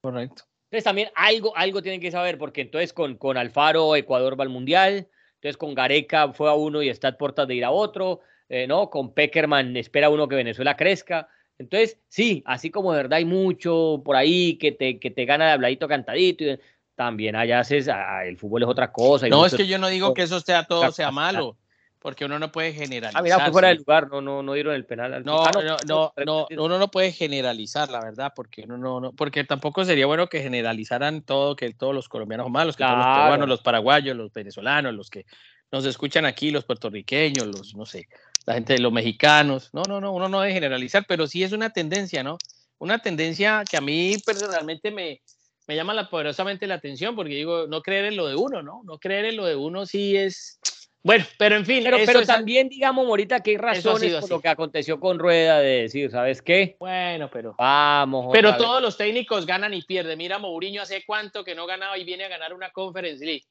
[0.00, 0.44] correcto.
[0.72, 4.48] Entonces también algo, algo tienen que saber, porque entonces con, con Alfaro Ecuador va al
[4.48, 8.20] Mundial, entonces con Gareca fue a uno y está a puertas de ir a otro,
[8.48, 8.88] eh, ¿no?
[8.88, 11.28] Con Peckerman espera uno que Venezuela crezca.
[11.58, 15.44] Entonces, sí, así como de verdad hay mucho por ahí que te, que te gana
[15.44, 16.58] de habladito cantadito, y
[16.94, 17.90] también allá haces,
[18.24, 19.28] el fútbol es otra cosa.
[19.28, 21.58] No, es que yo no digo que eso sea todo sea malo,
[22.02, 23.20] porque uno no puede generalizar.
[23.20, 23.74] Ah, mira, fue fuera ¿sí?
[23.74, 25.14] del lugar, no, no, no dieron el penal.
[25.14, 29.00] al No, ah, no, no, no, uno no puede generalizar, la verdad, porque uno no,
[29.00, 32.82] no, porque tampoco sería bueno que generalizaran todo, que todos los colombianos son malos, que
[32.82, 35.26] todos los peruanos, los paraguayos, los venezolanos, los que
[35.70, 38.08] nos escuchan aquí, los puertorriqueños, los, no sé,
[38.46, 39.70] la gente de los mexicanos.
[39.72, 42.36] No, no, no, uno no debe generalizar, pero sí es una tendencia, ¿no?
[42.78, 45.22] Una tendencia que a mí personalmente me,
[45.68, 48.82] me llama la, poderosamente la atención, porque digo, no creer en lo de uno, ¿no?
[48.84, 50.58] No creer en lo de uno sí es...
[51.04, 54.18] Bueno, pero en fin, Pero, eso pero es- también, digamos, Morita, que hay razones por
[54.22, 54.30] así.
[54.30, 56.76] lo que aconteció con Rueda de decir, ¿sabes qué?
[56.78, 57.54] Bueno, pero...
[57.58, 58.28] Vamos.
[58.32, 58.58] Pero vez.
[58.58, 60.16] todos los técnicos ganan y pierden.
[60.16, 63.42] Mira, Mourinho hace cuánto que no ganaba y viene a ganar una Conference League.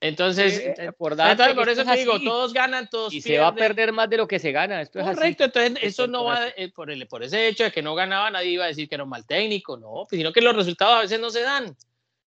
[0.00, 3.28] Entonces, Eh, eh, acordate entonces por eso es te digo, todos ganan, todos Y se
[3.30, 3.44] pierden.
[3.44, 4.80] va a perder más de lo que se gana.
[4.82, 5.14] Esto es así.
[5.16, 8.30] Correcto, entonces eso no va, eh, por, el, por ese hecho de que no ganaba,
[8.30, 11.00] nadie iba a decir que era un mal técnico, no, sino que los resultados a
[11.02, 11.74] veces no se dan.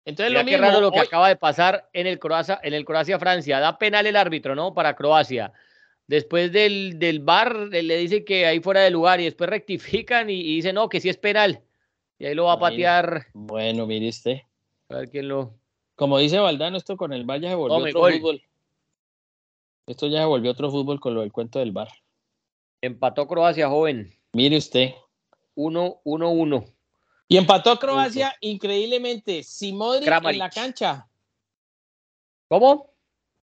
[0.04, 0.66] Entonces Mira lo mismo.
[0.66, 3.60] raro lo que hoy- acaba de pasar en el Croacia, en el Croacia-Francia.
[3.60, 4.74] Da penal el árbitro, ¿no?
[4.74, 5.52] Para Croacia.
[6.08, 10.34] Después del, del bar le dice que ahí fuera de lugar y después rectifican y,
[10.40, 11.60] y dice no, que sí es penal.
[12.18, 13.26] Y ahí lo va a patear.
[13.32, 14.38] Bueno, mire usted.
[14.88, 15.54] A ver quién lo.
[15.94, 18.12] Como dice Valdano, esto con el Valle se volvió Tome, otro gol.
[18.14, 18.42] fútbol.
[19.86, 21.88] Esto ya se volvió otro fútbol con lo del cuento del bar.
[22.80, 24.12] Empató Croacia, joven.
[24.32, 24.90] Mire usted.
[25.56, 26.64] 1-1-1.
[27.28, 29.42] Y empató Croacia increíblemente.
[29.42, 31.08] Si Modric en la cancha.
[32.48, 32.92] ¿Cómo?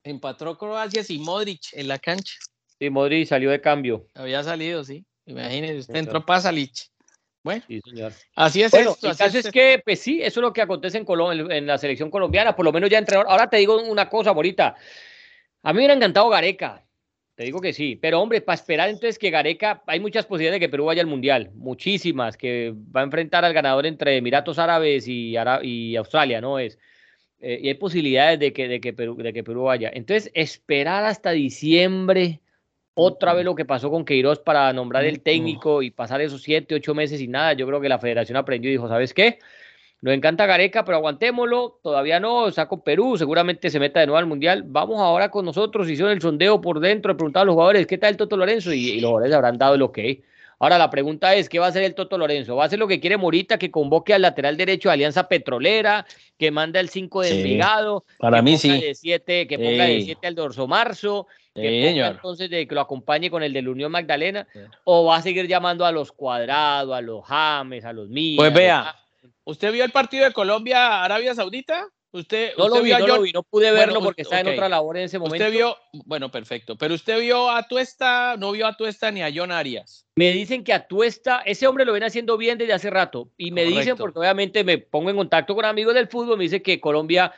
[0.05, 2.35] Empató Croacia sin Modric en la cancha.
[2.79, 4.07] Sí, Modri salió de cambio.
[4.15, 5.05] Había salido, sí.
[5.27, 6.27] Imagínese, usted entró claro.
[6.27, 6.73] para Salic.
[7.43, 8.13] Bueno, Sí, señor.
[8.35, 9.07] así es Bueno, esto.
[9.07, 11.67] el así caso es que, pues sí, eso es lo que acontece en, Colom- en
[11.67, 13.31] la selección colombiana, por lo menos ya entrenador.
[13.31, 14.75] Ahora te digo una cosa, ahorita.
[15.63, 16.85] A mí me hubiera encantado Gareca,
[17.39, 20.67] te digo que sí, pero hombre, para esperar entonces que Gareca, hay muchas posibilidades de
[20.67, 25.07] que Perú vaya al Mundial, muchísimas, que va a enfrentar al ganador entre Emiratos Árabes
[25.07, 26.59] y, Ara- y Australia, ¿no?
[26.59, 26.81] Es,
[27.39, 29.89] eh, y hay posibilidades de que, de, que Perú, de que Perú vaya.
[29.95, 32.41] Entonces, esperar hasta diciembre,
[32.95, 36.75] otra vez lo que pasó con Queiroz para nombrar el técnico y pasar esos siete,
[36.75, 39.39] ocho meses y nada, yo creo que la federación aprendió y dijo, ¿sabes qué?
[40.01, 44.27] Nos encanta Gareca, pero aguantémoslo, todavía no, saco Perú, seguramente se meta de nuevo al
[44.27, 47.99] Mundial, vamos ahora con nosotros, hicieron el sondeo por dentro, preguntaron a los jugadores, ¿qué
[47.99, 48.73] tal el Toto Lorenzo?
[48.73, 50.23] Y, y los jugadores habrán dado lo que
[50.61, 52.57] Ahora la pregunta es, ¿qué va a hacer el Toto Lorenzo?
[52.57, 56.05] ¿Va a hacer lo que quiere Morita, que convoque al lateral derecho de Alianza Petrolera,
[56.37, 58.81] que manda el 5 de Sí, Envigado, Para que mí ponga sí.
[58.81, 60.07] de siete, que ponga de Sí.
[60.07, 62.11] 7 al Dorso Marzo, que ponga señor.
[62.17, 64.49] entonces de que lo acompañe con el de la Unión Magdalena,
[64.83, 68.39] o va a seguir llamando a los Cuadrados, a los James, a los Mías.
[68.39, 68.97] Pues vea,
[69.51, 71.89] ¿usted vio el partido de Colombia-Arabia Saudita?
[72.11, 74.41] ¿Usted, No lo vi, vio a no lo vi, no pude Bueno, verlo porque estaba
[74.41, 75.45] en otra labor en ese momento.
[75.45, 79.31] Usted vio, bueno, perfecto, pero usted vio a Tuesta, no vio a Tuesta ni a
[79.35, 80.07] John Arias.
[80.17, 83.31] Me dicen que Atuesta, ese hombre lo ven haciendo bien desde hace rato.
[83.37, 86.63] Y me dicen, porque obviamente me pongo en contacto con amigos del fútbol, me dicen
[86.63, 87.33] que Colombia,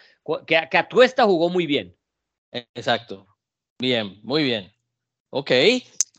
[0.47, 1.97] que, que Atuesta jugó muy bien.
[2.53, 3.27] Exacto.
[3.81, 4.73] Bien, muy bien.
[5.31, 5.51] Ok.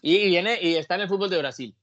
[0.01, 1.75] Y viene y está en el fútbol de Brasil.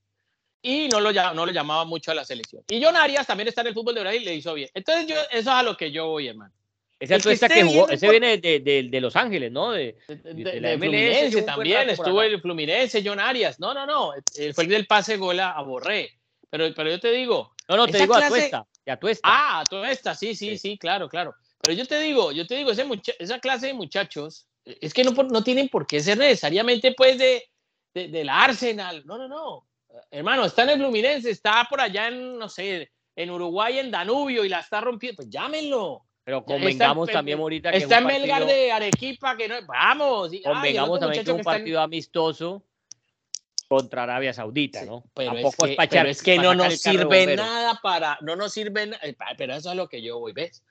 [0.63, 2.63] Y no lo, no lo llamaba mucho a la selección.
[2.69, 4.69] Y John Arias también está en el fútbol de Brasil y le hizo bien.
[4.75, 6.53] Entonces, yo, eso es a lo que yo voy, hermano.
[7.01, 9.71] Ese El que que jugó, ese por- viene de, de- de Los Ángeles, ¿no?
[9.71, 13.61] De, De, la MLS, Fluminense también, estuvo el Fluminense, John Arias.
[13.61, 14.13] No, no, no.
[14.53, 16.11] Fue el del pase gol a, a Borré.
[16.51, 19.29] Pero, pero yo te digo, no, no, te digo clase- Atuesta, de Atuesta.
[19.31, 20.59] Ah, tú esta, sí, sí, Sí.
[20.59, 21.35] sí, claro, claro.
[21.63, 25.05] Pero yo te digo, yo te digo, ese mucha- esa clase de muchachos, es que
[25.05, 27.45] no, no tienen por qué ser necesariamente, pues, de,
[27.95, 29.05] de- del Arsenal.
[29.07, 29.68] No, no, no.
[30.11, 34.45] Hermano, está en el Fluminense, está por allá en, no sé, en Uruguay, en Danubio,
[34.45, 35.17] y la está rompiendo.
[35.17, 36.05] Pues llámenlo.
[36.25, 39.55] pero convengamos en- también ahorita que es Está en Melgar de Arequipa, que no.
[39.67, 40.33] Vamos.
[40.35, 42.63] y- convengamos también que es un en- partido amistoso
[43.67, 45.05] contra Arabia Saudita, Sí, ¿no?
[45.15, 48.53] Pero Tampoco es que, pero echar- es que no nos sirve nada para, no nos
[48.53, 50.63] sirve, eh, pero eso es lo que yo voy, ¿ves?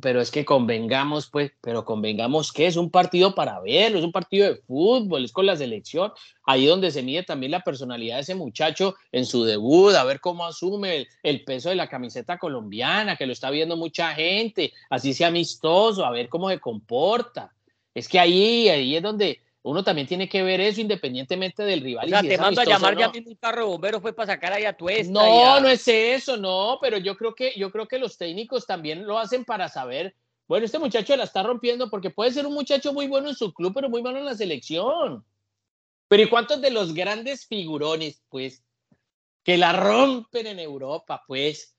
[0.00, 4.12] Pero es que convengamos, pues, pero convengamos que es un partido para verlo, es un
[4.12, 6.12] partido de fútbol, es con la selección,
[6.44, 10.20] ahí donde se mide también la personalidad de ese muchacho en su debut, a ver
[10.20, 14.72] cómo asume el, el peso de la camiseta colombiana, que lo está viendo mucha gente,
[14.90, 17.52] así sea amistoso, a ver cómo se comporta.
[17.92, 22.06] Es que ahí, ahí es donde, uno también tiene que ver eso independientemente del rival.
[22.06, 24.64] O sea, te mando a llamar ya mismo un carro bombero fue para sacar ahí
[24.64, 28.16] a tu No, no es eso, no, pero yo creo que yo creo que los
[28.16, 30.14] técnicos también lo hacen para saber,
[30.48, 33.52] bueno, este muchacho la está rompiendo porque puede ser un muchacho muy bueno en su
[33.52, 35.24] club, pero muy malo en la selección.
[36.08, 38.64] Pero ¿y cuántos de los grandes figurones, pues,
[39.44, 41.76] que la rompen en Europa, pues,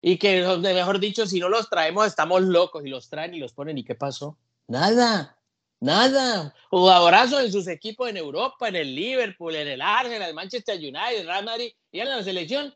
[0.00, 3.52] y que, mejor dicho, si no los traemos, estamos locos y los traen y los
[3.52, 4.38] ponen, ¿y qué pasó?
[4.68, 5.35] Nada,
[5.80, 6.54] nada.
[6.70, 11.20] Jugadorazos en sus equipos en Europa, en el Liverpool, en el Arsenal, el Manchester United,
[11.20, 12.74] el Real Madrid, y en la selección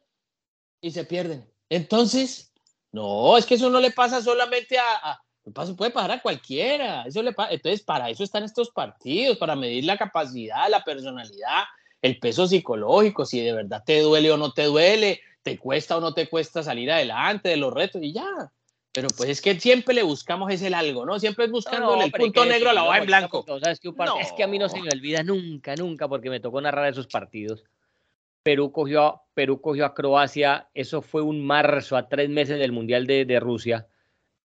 [0.80, 1.48] y se pierden.
[1.68, 2.52] Entonces,
[2.92, 5.20] no, es que eso no le pasa solamente a,
[5.76, 7.04] puede pasar a cualquiera.
[7.04, 11.64] Eso le Entonces, para eso están estos partidos, para medir la capacidad, la personalidad,
[12.02, 16.00] el peso psicológico, si de verdad te duele o no te duele, te cuesta o
[16.00, 18.52] no te cuesta salir adelante de los retos y ya.
[19.00, 21.18] Pero pues es que siempre le buscamos ese algo, ¿no?
[21.18, 23.46] Siempre es buscando el punto negro a la hoja en blanco.
[24.20, 27.06] Es que a mí no se me olvida nunca, nunca, porque me tocó narrar esos
[27.06, 27.64] partidos.
[28.42, 32.72] Perú cogió, a, Perú cogió a Croacia, eso fue un marzo, a tres meses del
[32.72, 33.86] Mundial de, Rusia,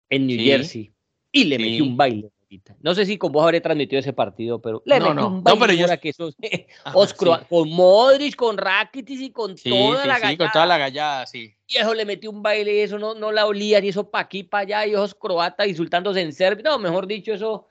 [0.08, 0.92] en New Jersey,
[1.30, 2.32] y le metió un baile.
[2.80, 5.58] No sé si con vos habré transmitido ese partido, pero le no, no, un no,
[5.60, 5.86] pero yo...
[6.00, 6.34] que esos,
[7.48, 10.30] con Modric, con Rakitic y con toda la gallada.
[10.30, 11.54] Sí, con toda la gallada, sí.
[11.70, 14.20] Y eso le metió un baile y eso no, no la olía, ni eso pa'
[14.20, 16.64] aquí, pa' allá, y esos croatas insultándose en Serbia.
[16.64, 17.68] No, mejor dicho, eso.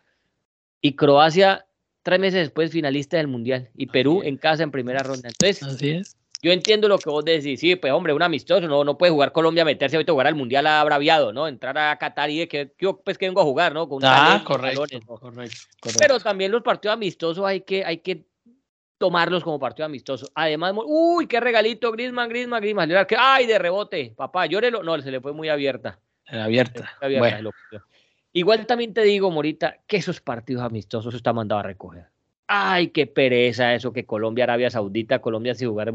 [0.80, 1.68] Y Croacia,
[2.02, 3.70] tres meses después, finalista del Mundial.
[3.76, 5.28] Y Perú en casa en primera ronda.
[5.28, 6.16] Entonces, Así es.
[6.41, 9.34] Yo entiendo lo que vos decís, sí, pues hombre, un amistoso, no, no puede jugar
[9.34, 11.50] Colombia, meterse ahorita a jugar al Mundial abraviado, ¿no?
[11.50, 13.89] Entrar a Qatar y que yo pues que vengo a jugar, ¿no?
[13.89, 14.88] Con ah, correcto,
[15.20, 15.58] correcto,
[16.00, 18.24] Pero también los partidos amistosos hay que, hay que
[19.00, 20.30] tomarlos como partido amistoso.
[20.36, 22.91] Además, uy, qué regalito, Grisman, Grisman, Grisman.
[23.18, 24.84] Ay, de rebote, papá, llórelo.
[24.84, 26.00] No, se le fue muy abierta.
[26.28, 26.91] abierta.
[28.34, 32.06] Igual también te digo, Morita, que esos partidos amistosos están mandados a recoger
[32.50, 35.93] ay, qué pereza eso que Colombia, Arabia Saudita, Colombia se jugar,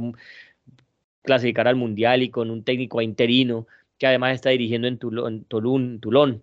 [1.23, 3.67] clasificar al Mundial y con un técnico interino
[3.99, 6.43] que además está dirigiendo en Tulón, Tulón, Tulón,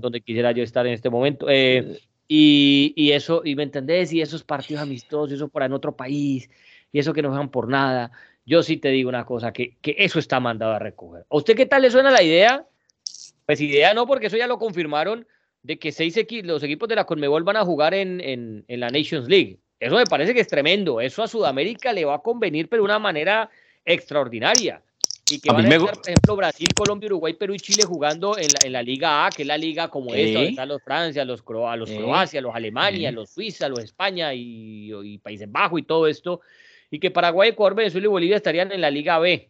[0.00, 1.46] donde quisiera yo estar en este momento.
[1.48, 2.00] Eh.
[2.32, 6.48] Y, y, eso, y me entendés, y esos partidos amistosos, eso por en otro país,
[6.92, 8.12] y eso que no van por nada.
[8.46, 11.26] Yo sí te digo una cosa, que, que eso está mandado a recoger.
[11.28, 12.64] ¿A usted qué tal le suena la idea?
[13.46, 15.26] Pues idea no, porque eso ya lo confirmaron
[15.64, 18.90] de que seis los equipos de la Conmebol van a jugar en, en, en, la
[18.90, 19.58] Nations League.
[19.80, 21.00] Eso me parece que es tremendo.
[21.00, 23.50] Eso a Sudamérica le va a convenir, pero de una manera
[23.84, 24.84] extraordinaria.
[25.30, 28.48] Y que van a estar, por ejemplo, Brasil, Colombia, Uruguay, Perú y Chile jugando en
[28.48, 31.24] la, en la Liga A, que es la liga como esta, donde están los Francia,
[31.24, 35.82] los, Cro los Croacia, los Alemania, los Suiza, los España y, y, Países Bajos y
[35.84, 36.40] todo esto.
[36.90, 39.48] Y que Paraguay, Ecuador, Venezuela y Bolivia estarían en la Liga B.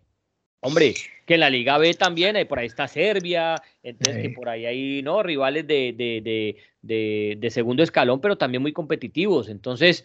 [0.63, 4.67] Hombre, que en la Liga B también, por ahí está Serbia, entonces que por ahí
[4.67, 5.23] hay ¿no?
[5.23, 9.49] rivales de, de, de, de, segundo escalón, pero también muy competitivos.
[9.49, 10.05] Entonces,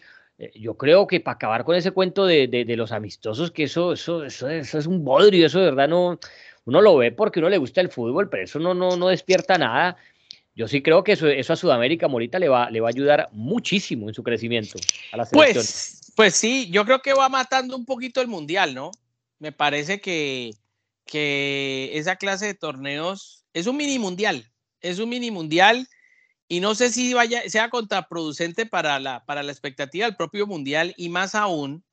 [0.54, 4.48] yo creo que para acabar con ese cuento de, los amistosos, que eso, eso, eso,
[4.48, 6.18] es un bodrio, eso de verdad no,
[6.64, 9.58] uno lo ve porque uno le gusta el fútbol, pero eso no, no, no despierta
[9.58, 9.96] nada.
[10.54, 13.28] Yo sí creo que eso, eso a Sudamérica, Morita, le va, le va a ayudar
[13.32, 14.78] muchísimo en su crecimiento
[15.12, 15.54] a la selección.
[15.54, 18.90] Pues, pues sí, yo creo que va matando un poquito el mundial, ¿no?
[19.38, 20.54] me parece que,
[21.04, 25.88] que esa clase de torneos es un mini mundial, es un mini mundial
[26.48, 30.94] y no sé si vaya, sea contraproducente para la, para la expectativa del propio mundial
[30.96, 31.84] y más aún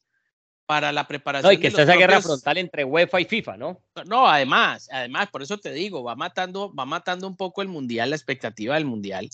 [0.66, 1.52] para la preparación.
[1.52, 3.82] No, y que está esa guerra frontal entre UEFA y FIFA, ¿no?
[4.06, 8.12] No, además, además, por eso te digo, va matando, va matando un poco el mundial,
[8.12, 9.30] la expectativa del mundial.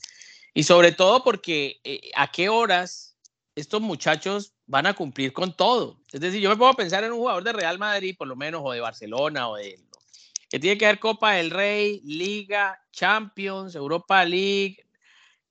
[0.53, 3.15] Y sobre todo porque eh, a qué horas
[3.55, 6.01] estos muchachos van a cumplir con todo.
[6.11, 8.61] Es decir, yo me puedo pensar en un jugador de Real Madrid, por lo menos,
[8.63, 9.80] o de Barcelona, o de
[10.49, 14.78] que tiene que ver Copa del Rey, Liga, Champions, Europa League,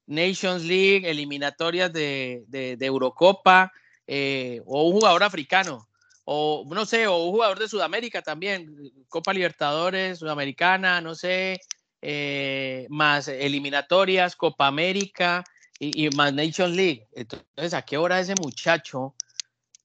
[0.08, 3.72] Nations League, eliminatorias de, de, Eurocopa,
[4.06, 5.86] eh, o un jugador africano,
[6.24, 8.74] o no sé, o un jugador de Sudamérica también,
[9.08, 11.60] Copa Libertadores, Sudamericana, no sé,
[12.00, 15.44] eh, más eliminatorias, Copa América,
[15.78, 17.06] y, más Nation League.
[17.12, 19.14] Entonces, ¿a qué hora ese muchacho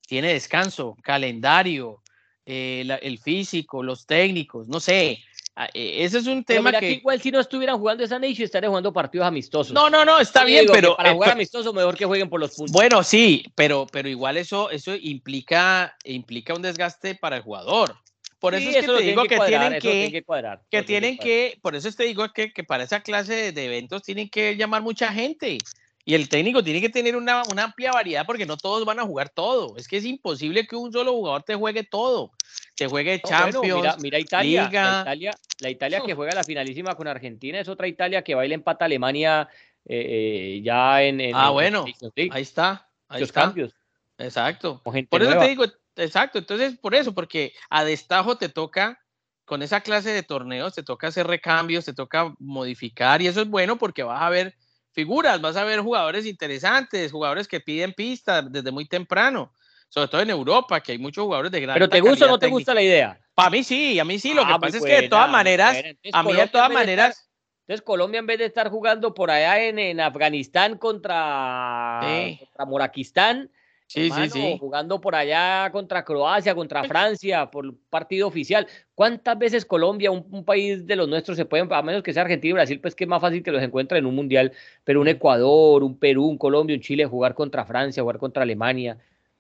[0.08, 2.02] tiene descanso, calendario,
[2.46, 4.68] eh, el físico, los técnicos?
[4.68, 5.20] No sé.
[5.56, 6.92] Ah, e, ese es un tema que...
[6.92, 9.72] igual si no estuvieran jugando esa Nation estarían jugando partidos amistosos.
[9.72, 12.74] No, no, no, está bien, pero para jugar amistoso mejor que jueguen por los puntos.
[12.74, 17.96] Bueno, sí, pero, pero igual eso, eso implica, implica un desgaste para el jugador.
[18.40, 20.24] Por eso es que te digo que, tienen que,
[20.70, 24.30] que, tienen que, por eso te digo que, que para esa clase de eventos tienen
[24.30, 25.60] que llamar mucha gente.
[26.06, 29.30] Y el técnico tiene que tener una, amplia variedad porque no todos van a jugar
[29.30, 29.78] todo.
[29.78, 32.32] Es que es imposible que un solo jugador te juegue todo.
[32.76, 35.32] Te juegue Champions, mira, Italia, La Italia,
[35.62, 39.48] la Italia que juega la finalísima con Argentina es otra Italia que baila empata Alemania
[39.86, 41.86] eh, ya en, Ah, bueno,
[42.32, 42.90] ahí está.
[43.08, 43.42] Ahí está.
[43.42, 43.74] cambios.
[44.18, 44.82] Exacto.
[44.84, 46.40] Por eso te digo, exacto.
[46.40, 49.00] Entonces, por eso, porque a destajo te toca,
[49.46, 53.48] con esa clase de torneos, te toca hacer recambios, te toca modificar, y eso es
[53.48, 54.56] bueno porque vas a ver
[54.94, 59.52] figuras, vas a ver jugadores interesantes, jugadores que piden pistas desde muy temprano,
[59.90, 62.40] sobre todo en Europa, que hay muchos jugadores de gran ¿Pero te gusta o no
[62.40, 63.20] te gusta la idea?
[63.34, 65.78] Para mí sí, a mí sí, lo que ah, pasa es que de todas maneras,
[66.14, 67.30] a mí de todas maneras...
[67.62, 72.00] entonces Colombia en vez de estar jugando por allá en, en Afganistán contra,
[72.40, 73.50] contra Moraquistán,
[73.88, 74.58] Sí, sí, sí.
[74.60, 78.68] Jugando por allá contra Croacia, contra pues Francia, por partido oficial.
[78.96, 82.50] ¿Cuántas veces Colombia, un, país de los nuestros, se pueden, a menos que sea Argentina
[82.50, 84.52] y Brasil, pues que es más fácil que los encuentren en un mundial,
[84.84, 88.98] pero un Ecuador, un Perú, un Colombia, un Chile, jugar contra Francia, jugar contra Alemania?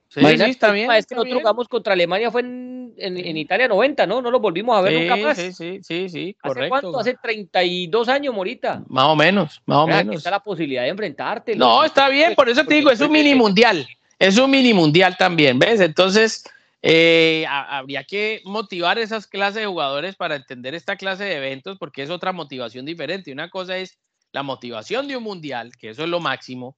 [0.09, 0.91] Sí, sí, está bien.
[0.91, 4.21] Es que nosotros jugamos contra Alemania fue en, en, Italia 90, ¿no?
[4.21, 5.37] No lo volvimos a ver nunca más.
[5.37, 6.75] Sí, sí, sí, sí, correcto.
[6.75, 6.99] ¿Hace cuánto?
[6.99, 8.83] Hace 32 años, Morita.
[8.87, 10.17] Más o menos, más o menos.
[10.17, 11.55] está la posibilidad de enfrentarte.
[11.55, 13.87] No, está bien, por eso te digo, es un mini mundial.
[14.19, 15.79] Es un mini mundial también, ¿ves?
[15.79, 16.43] Entonces,
[16.81, 22.03] eh, habría que motivar esas clases de jugadores para entender esta clase de eventos porque
[22.03, 23.31] es otra motivación diferente.
[23.31, 23.97] Una cosa es
[24.33, 26.75] la motivación de un mundial, que eso es lo máximo,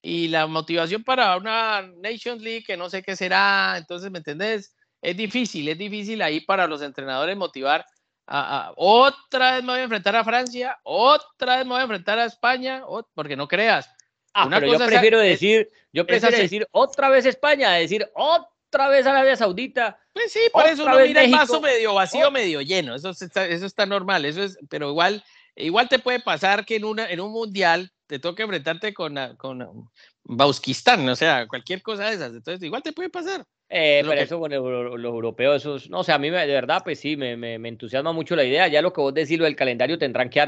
[0.00, 3.76] y la motivación para una Nations League, que no sé qué será.
[3.78, 4.76] Entonces, ¿me entendés?
[5.02, 7.84] Es difícil, es difícil ahí para los entrenadores motivar.
[8.26, 12.18] A, otra vez me voy a enfrentar a Francia, otra vez me voy a enfrentar
[12.18, 12.82] a España,
[13.14, 13.88] porque no creas,
[14.34, 19.36] Ah, pero yo prefiero decir, yo prefiero decir otra vez España, decir otra vez Arabia
[19.36, 19.98] Saudita.
[20.12, 22.94] Pues sí, por eso uno mira el vaso medio vacío, medio lleno.
[22.94, 25.24] Eso está, eso está normal, eso es, pero igual,
[25.56, 29.90] igual te puede pasar que en una, en un mundial te toque enfrentarte con, con
[30.24, 32.32] Bauskistán, o sea, cualquier cosa de esas.
[32.32, 33.44] Entonces, igual te puede pasar.
[33.70, 37.00] Eh, pero eso con los europeos, eso, no o sea, a mí de verdad, pues
[37.00, 38.66] sí, me, me, me, entusiasma mucho la idea.
[38.66, 40.42] Ya lo que vos decís, lo del calendario tendrán que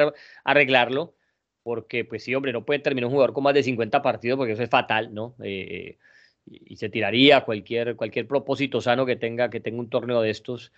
[0.45, 1.15] arreglarlo
[1.63, 4.53] porque pues sí, hombre, no puede terminar un jugador con más de 50 partidos porque
[4.53, 5.35] eso es fatal, ¿no?
[5.43, 5.99] Eh,
[6.47, 10.73] y se tiraría cualquier, cualquier propósito sano que tenga, que tenga un torneo de estos.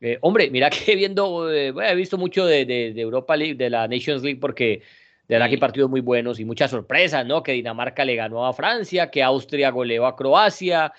[0.00, 3.88] Eh, hombre, mira que viendo, eh, he visto mucho de, de, Europa League, de la
[3.88, 4.82] Nations League, porque
[5.26, 7.42] de verdad que hay partidos muy buenos y muchas sorpresas, ¿no?
[7.42, 10.92] Que Dinamarca le ganó a Francia, que Austria goleó a Croacia,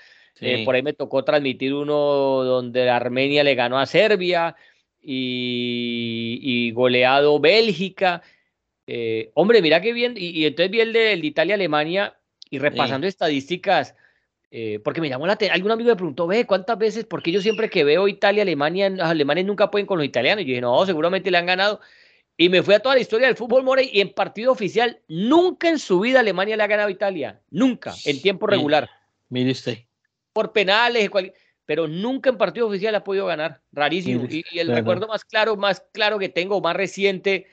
[0.66, 1.96] por ahí me tocó transmitir uno
[2.44, 4.56] donde Armenia le ganó a Serbia
[5.02, 8.22] y, y goleado Bélgica.
[8.88, 10.16] Eh, hombre, mira qué bien.
[10.18, 12.18] Y, entonces vi el de, Italia-Alemania
[12.50, 13.96] y repasando estadísticas,
[14.50, 15.56] eh, porque me llamó la atención.
[15.56, 17.06] Algún amigo me preguntó, ve, ¿cuántas veces?
[17.06, 20.44] Porque yo siempre que veo Italia-Alemania, los alemanes nunca pueden con los italianos.
[20.44, 21.82] Y yo dije, no, seguramente le han ganado.
[22.38, 25.70] Y me fui a toda la historia del fútbol, More, y en partido oficial, nunca
[25.70, 27.42] en su vida Alemania le ha ganado a Italia.
[27.50, 28.90] Nunca, en tiempo regular.
[29.30, 29.80] Mire usted.
[30.34, 31.10] Por penales,
[31.66, 33.62] pero nunca en partido oficial ha podido ganar.
[33.72, 34.26] Rarísimo.
[34.30, 37.48] y, el recuerdo más claro, más claro que tengo, más reciente,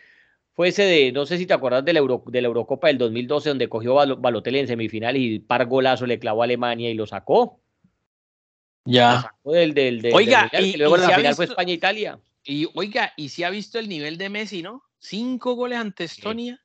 [0.55, 3.48] fue ese de, no sé si te acuerdas de la, de la Eurocopa del 2012,
[3.50, 7.61] donde cogió Balotelli en semifinal y par golazo le clavó a Alemania y lo sacó.
[8.84, 9.14] Ya.
[9.14, 12.20] Lo sacó del, del, oiga, y, luego la final fue España-Italia.
[12.44, 14.84] Y oiga, y si ha visto el nivel de Messi, ¿no?
[14.98, 16.61] Cinco goles ante Estonia.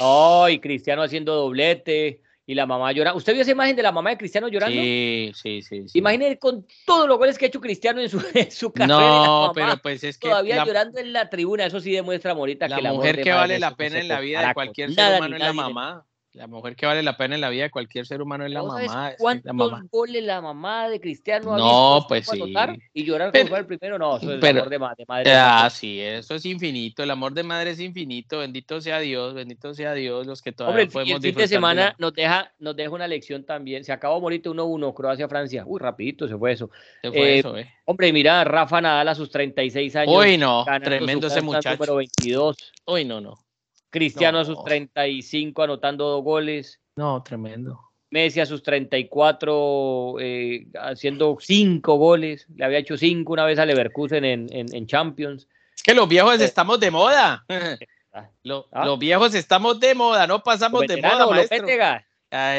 [0.00, 3.18] Ay, Cristiano haciendo doblete y la mamá llorando.
[3.18, 4.80] ¿Usted vio esa imagen de la mamá de Cristiano llorando?
[4.80, 5.86] Sí, sí, sí.
[5.86, 6.02] sí.
[6.40, 8.20] Con todos los goles que ha hecho Cristiano en su,
[8.50, 8.98] su carrera.
[8.98, 10.30] No, pero pues es que.
[10.30, 13.76] Todavía llorando en la tribuna, eso sí demuestra, Morita, que la mujer que vale la
[13.76, 16.06] pena en la vida de cualquier ser humano es la mamá.
[16.38, 18.62] La mujer que vale la pena en la vida de cualquier ser humano es la
[18.62, 19.12] mamá.
[19.18, 19.84] ¿Cuántos la mamá.
[19.90, 22.40] goles la mamá de Cristiano ha No, pues sí.
[22.92, 25.32] Y llorar pero, fue el primero, no, eso es el amor de, de madre.
[25.34, 27.02] Ah, sí, eso es infinito.
[27.02, 28.38] El amor de madre es infinito.
[28.38, 31.96] Bendito sea Dios, bendito sea Dios, los que todavía Hombre, podemos el fin de semana
[31.98, 33.82] nos deja, nos deja una lección también.
[33.82, 35.64] Se acabó morito 1-1, Croacia-Francia.
[35.66, 36.70] Uy, rapidito se fue eso.
[37.02, 37.68] Se fue eh, eso, eh.
[37.84, 40.14] Hombre, mira, Rafa Nadal a sus 36 años.
[40.16, 41.70] Uy, no, tremendo ese muchacho.
[41.70, 42.56] Número 22.
[42.86, 43.40] Uy, no, no.
[43.90, 46.80] Cristiano a sus 35 anotando dos goles.
[46.96, 47.80] No, tremendo.
[48.10, 52.46] Messi a sus 34 eh, haciendo cinco goles.
[52.54, 55.46] Le había hecho cinco una vez a Leverkusen en, en, Champions.
[55.76, 57.44] Es que los viejos eh, estamos de moda.
[57.48, 58.30] Ah.
[58.72, 58.84] ¿Ah?
[58.84, 61.66] Los viejos estamos de moda, no pasamos de moda, maestro.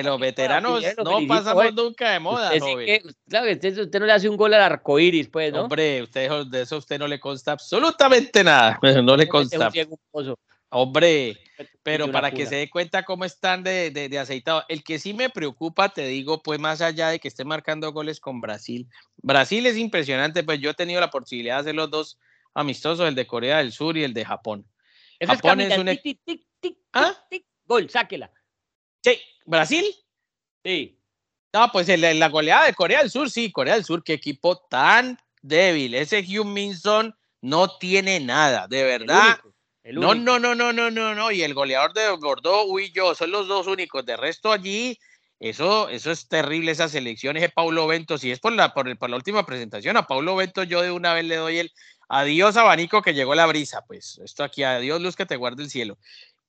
[0.04, 2.52] los veteranos no pasamos nunca de moda.
[2.54, 5.64] Usted, claro, usted, no le hace un gol al arcoíris, pues, ¿no?
[5.64, 8.80] Hombre, usted, de eso usted no le consta absolutamente nada.
[9.04, 9.72] No le consta.
[10.72, 11.36] Hombre,
[11.82, 14.64] pero para que se dé cuenta cómo están de, de, aceitado.
[14.70, 18.20] El que sí me preocupa, te digo, pues más allá de que esté marcando goles
[18.20, 18.88] con Brasil.
[19.18, 22.20] Brasil es impresionante, pues yo he tenido la posibilidad de hacer los dos
[22.54, 24.68] amistosos, el de Corea del Sur y el de Japón.
[25.20, 25.90] Japón es, un...
[26.94, 27.18] ¿Ah?
[27.66, 28.32] gol, sáquela.
[29.04, 29.86] Sí, ¿Brasil?
[30.64, 31.00] Sí.
[31.52, 35.18] No, pues la, goleada de Corea del Sur, sí, Corea del Sur, qué equipo tan
[35.42, 35.96] débil.
[35.96, 39.40] Ese Hyun Min Son no tiene nada, de verdad
[39.84, 41.32] No, no, no, no, no, no, no.
[41.32, 44.06] Y el goleador de Bordeaux, uy, yo, son los dos únicos.
[44.06, 44.98] De resto allí,
[45.40, 47.38] eso, eso es terrible, esa selección.
[47.38, 50.64] Ese Paulo Bento, si es por la, por, por la última presentación, a Paulo Bento
[50.64, 51.72] yo de una vez le doy el
[52.10, 53.84] adiós abanico que llegó la brisa.
[53.88, 55.98] Pues esto aquí, adiós luz que te guarde el cielo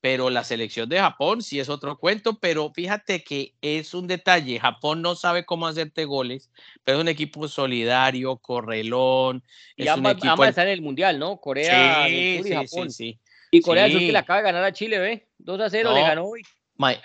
[0.01, 4.59] pero la selección de Japón sí es otro cuento, pero fíjate que es un detalle,
[4.59, 6.51] Japón no sabe cómo hacerte goles,
[6.85, 9.43] pero es un equipo solidario, correlón.
[9.77, 10.45] Y es ambas, un equipo...
[10.45, 11.39] están en el Mundial, ¿no?
[11.39, 12.91] Corea sí, Sur y Japón.
[12.91, 13.19] Sí,
[13.51, 15.29] y Corea del Sur que le acaba de ganar a Chile, ¿ve?
[15.39, 16.43] 2 a 0 le ganó hoy.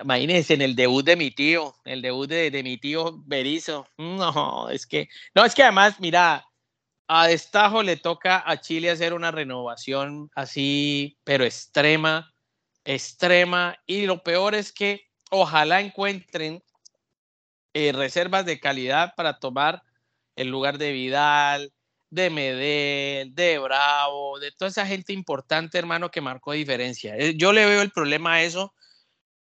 [0.02, 3.86] Imagínense en el debut de mi tío, el debut de, de mi tío Berizo.
[3.98, 6.46] No, es que, no, es que además, mira,
[7.10, 12.34] a destajo le toca a Chile hacer una renovación así, pero extrema
[12.86, 16.64] extrema y lo peor es que ojalá encuentren
[17.74, 19.84] eh, reservas de calidad para tomar
[20.36, 21.74] el lugar de Vidal,
[22.10, 27.18] de Medel, de Bravo, de toda esa gente importante, hermano, que marcó diferencia.
[27.18, 28.74] Eh, yo le veo el problema a eso.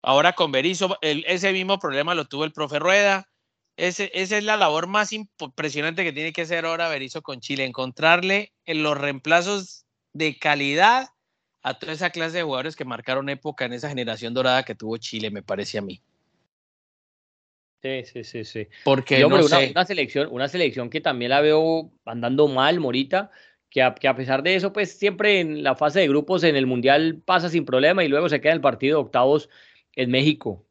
[0.02, 3.28] Ahora con Berizzo, ese mismo problema lo tuvo el profe Rueda.
[3.76, 8.54] Esa es la labor más impresionante que tiene que hacer ahora Berizzo con Chile, encontrarle
[8.64, 11.08] en los reemplazos de calidad
[11.66, 14.98] a toda esa clase de jugadores que marcaron época en esa generación dorada que tuvo
[14.98, 16.00] Chile, me parece a mí.
[17.82, 18.68] Sí, sí, sí, sí.
[18.84, 23.32] Porque no una, selección, una selección que también la veo andando mal, Morita,
[23.68, 26.54] que a, que a, pesar de eso, pues siempre en la fase de grupos en
[26.54, 29.50] el Mundial pasa sin problema y luego se queda en el partido de octavos
[29.96, 30.64] en México.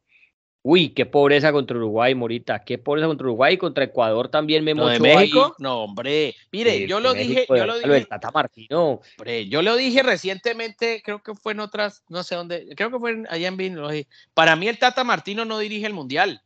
[0.68, 2.63] Uy, qué pobreza contra Uruguay, Morita.
[2.63, 5.55] Qué pobreza contra Uruguay y contra Ecuador también me ¿No de México?
[5.59, 6.36] No, hombre.
[6.51, 7.45] Mire, yo lo dije.
[7.47, 8.05] yo lo dije.
[8.05, 8.99] Tata Martino.
[9.20, 12.97] Hombre, yo lo dije recientemente, creo que fue en otras, no sé dónde, creo que
[12.97, 13.88] fue allá en Vino.
[14.34, 16.41] Para mí, el Tata Martino no dirige el mundial.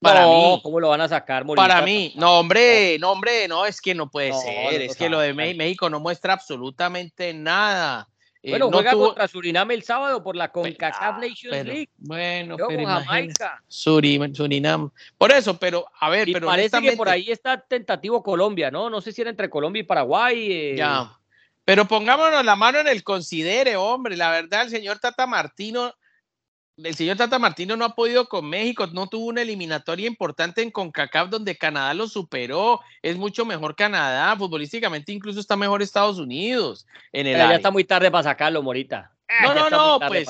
[0.00, 0.58] Para mí.
[0.62, 1.68] ¿Cómo lo van a sacar, Morita?
[1.68, 4.80] Para mí, no, hombre, no, hombre, no, es que no puede ser.
[4.80, 8.08] es que lo de México no muestra absolutamente nada.
[8.46, 11.88] Eh, bueno, juega contra Suriname el sábado por la CONCACAF Nations League.
[11.96, 13.60] Bueno, pero Jamaica.
[13.66, 14.88] Surinam.
[15.18, 18.88] Por eso, pero a ver, pero parece que por ahí está tentativo Colombia, ¿no?
[18.88, 20.52] No sé si era entre Colombia y Paraguay.
[20.52, 20.76] Eh.
[20.76, 21.18] Ya.
[21.64, 24.16] Pero pongámonos la mano en el considere, hombre.
[24.16, 25.92] La verdad, el señor Tata Martino
[26.82, 30.70] el señor Tata Martino no ha podido con México, no tuvo una eliminatoria importante en
[30.70, 36.86] CONCACAF donde Canadá lo superó, es mucho mejor Canadá, futbolísticamente incluso está mejor Estados Unidos.
[37.12, 39.12] En el ya está muy tarde para sacarlo, Morita.
[39.42, 40.28] No, no, no, pues,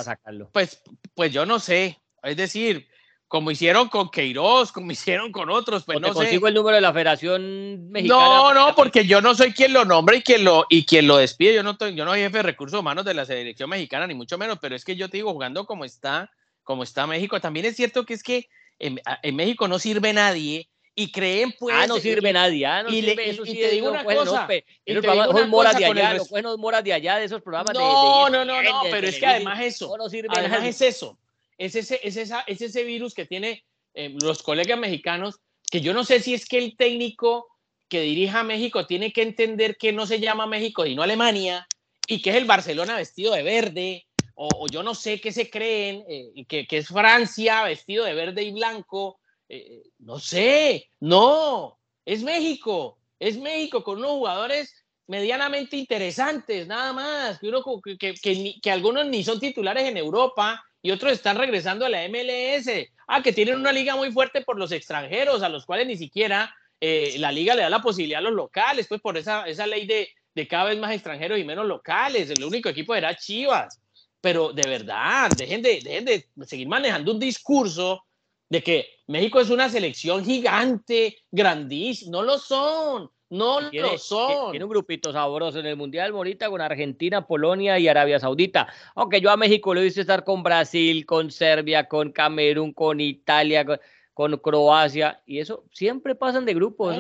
[0.52, 0.82] pues,
[1.14, 2.88] pues yo no sé, es decir,
[3.28, 6.92] como hicieron con Queiroz, como hicieron con otros, pues no consigo el número de la
[6.92, 8.24] Federación Mexicana.
[8.24, 11.16] No, no, porque yo no soy quien lo nombra y quien lo y quien lo
[11.16, 11.54] despide.
[11.54, 14.38] Yo no yo no soy jefe de recursos humanos de la selección mexicana ni mucho
[14.38, 16.30] menos, pero es que yo te digo jugando como está,
[16.62, 18.48] como está México, también es cierto que es que
[18.78, 19.00] en,
[19.34, 22.66] México no sirve nadie y creen pues ah no sirve nadie.
[22.66, 24.46] Ah no y, sirve, eso y te digo una cosa
[24.84, 27.74] y te digo una moras de allá los buenos moras de allá de esos programas
[27.74, 31.18] no no no no pero es que además eso no además es eso
[31.58, 35.40] es ese, es, esa, es ese virus que tiene eh, los colegas mexicanos,
[35.70, 37.46] que yo no sé si es que el técnico
[37.88, 41.66] que dirija a México tiene que entender que no se llama México y no Alemania,
[42.06, 46.04] y que es el Barcelona vestido de verde, o, yo no sé qué se creen,
[46.08, 52.22] eh, que, que, es Francia vestido de verde y blanco, eh, no sé, no, es
[52.22, 58.70] México, es México con unos jugadores medianamente interesantes, nada más, que, uno, que, que, que
[58.70, 62.68] algunos ni son titulares en Europa, y otros están regresando a la MLS.
[63.08, 66.54] Ah, que tienen una liga muy fuerte por los extranjeros, a los cuales ni siquiera
[66.80, 69.84] eh, la liga le da la posibilidad a los locales, pues por esa, esa ley
[69.84, 72.30] de, de cada vez más extranjeros y menos locales.
[72.30, 73.80] El único equipo era Chivas.
[74.20, 78.04] Pero de verdad, dejen de, dejen de seguir manejando un discurso
[78.48, 82.12] de que México es una selección gigante, grandísima.
[82.12, 83.10] No lo son.
[83.28, 84.52] No lo son.
[84.52, 88.68] Tiene un grupito sabroso en el Mundial, Morita, con Argentina, Polonia y Arabia Saudita.
[88.94, 93.66] Aunque yo a México le hice estar con Brasil, con Serbia, con Camerún, con Italia,
[94.14, 95.22] con, Croacia.
[95.26, 96.96] Y eso siempre pasan de grupos.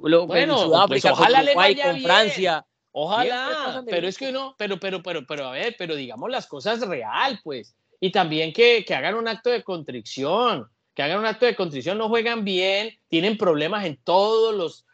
[0.00, 2.66] Bueno, bueno Sudáfrica, pues ojalá le vaya con Francia.
[2.92, 6.80] Ojalá, pero es que no, pero, pero, pero, pero, a ver, pero digamos las cosas
[6.86, 7.74] real, pues.
[8.00, 11.96] Y también que, que hagan un acto de contrición, que hagan un acto de contrición,
[11.96, 14.84] no juegan bien, tienen problemas en todos los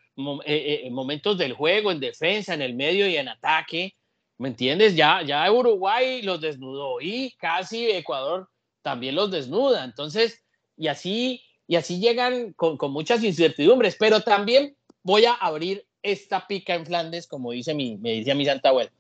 [0.45, 3.95] eh, eh, momentos del juego, en defensa, en el medio y en ataque.
[4.37, 4.97] ¿Me entiendes?
[4.97, 8.49] Ya, ya Uruguay los desnudó y casi Ecuador
[8.83, 9.85] también los desnuda.
[9.85, 10.43] Entonces,
[10.77, 13.97] y así, y así llegan con, con muchas incertidumbres.
[13.99, 18.45] Pero también voy a abrir esta pica en Flandes, como dice mi, me dice mi
[18.45, 18.91] santa abuela.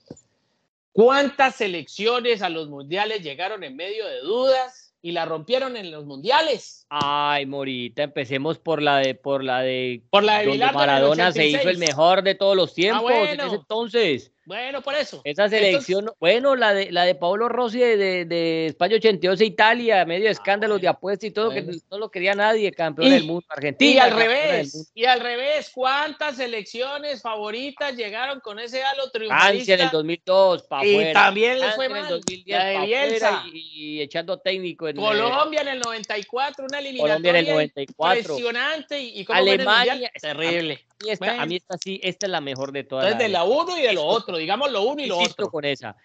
[0.93, 4.89] ¿Cuántas selecciones a los mundiales llegaron en medio de dudas?
[5.03, 6.87] y la rompieron en los mundiales.
[6.91, 11.69] Ay, Morita, empecemos por la de por la de por la de Maradona se hizo
[11.69, 14.33] el mejor de todos los tiempos ah, entonces.
[14.49, 15.21] Bueno, por eso.
[15.25, 20.29] Esa selección, bueno, la de la de Paolo Rossi de, de, España 82 Italia, medio
[20.29, 23.93] ah, escándalo de apuestas y todo, que no lo quería nadie, campeón del mundo, Argentina.
[23.93, 29.53] Y al revés, y al revés, ¿cuántas selecciones favoritas llegaron con ese halo triunfalista?
[29.53, 31.99] Francia en el 2002, para Y también les fue mal.
[31.99, 33.45] En el 2010, de Bielsa.
[33.53, 34.89] Y, echando técnico.
[34.89, 38.19] En Colombia en el 94, una eliminatoria Colombia en el 94.
[38.19, 39.01] impresionante.
[39.01, 40.85] Y, Alemania, terrible.
[41.21, 43.07] A mí, esta, sí, esta es la mejor de todas.
[43.07, 45.51] Entonces, de la uno y de lo otro, digamos lo uno y lo otro.
[45.51, 45.97] con esa.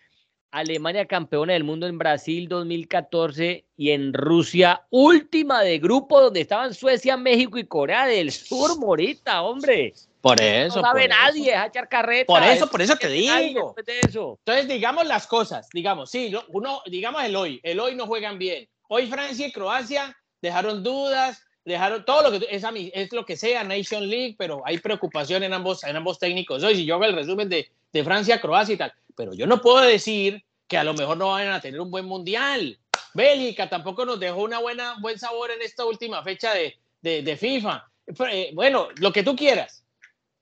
[0.54, 6.76] Alemania campeona del mundo en Brasil 2014 y en Rusia última de grupo donde estaban
[6.76, 9.94] Suecia, México y Corea del Sur, Morita, hombre.
[10.22, 10.80] Por eso.
[10.80, 12.28] No sabe nadie, es echar carreta.
[12.28, 13.76] Por eso, por eso te digo.
[13.76, 18.70] Entonces, digamos las cosas, digamos, sí, uno, digamos el hoy, el hoy no juegan bien.
[18.88, 22.64] Hoy Francia y Croacia dejaron dudas, dejaron todo lo que es,
[22.94, 26.62] es lo que sea Nation League, pero hay preocupación en ambos, en ambos técnicos.
[26.64, 29.62] Hoy, si yo hago el resumen de, de Francia, Croacia y tal, pero yo no
[29.62, 32.78] puedo decir que a lo mejor no vayan a tener un buen mundial.
[33.14, 37.38] Bélgica tampoco nos dejó una buena buen sabor en esta última fecha de, de, de
[37.38, 37.90] FIFA.
[38.30, 39.86] Eh, bueno, lo que tú quieras.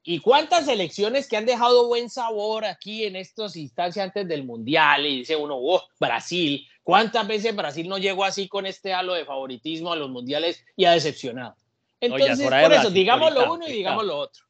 [0.03, 5.05] ¿Y cuántas selecciones que han dejado buen sabor aquí en estas instancias antes del Mundial?
[5.05, 9.23] Y dice uno, oh, Brasil, ¿Cuántas veces Brasil no llegó así con este halo de
[9.23, 11.55] favoritismo a los mundiales y ha decepcionado?
[12.01, 14.43] Entonces, por eso, digamos lo uno y digamos lo otro.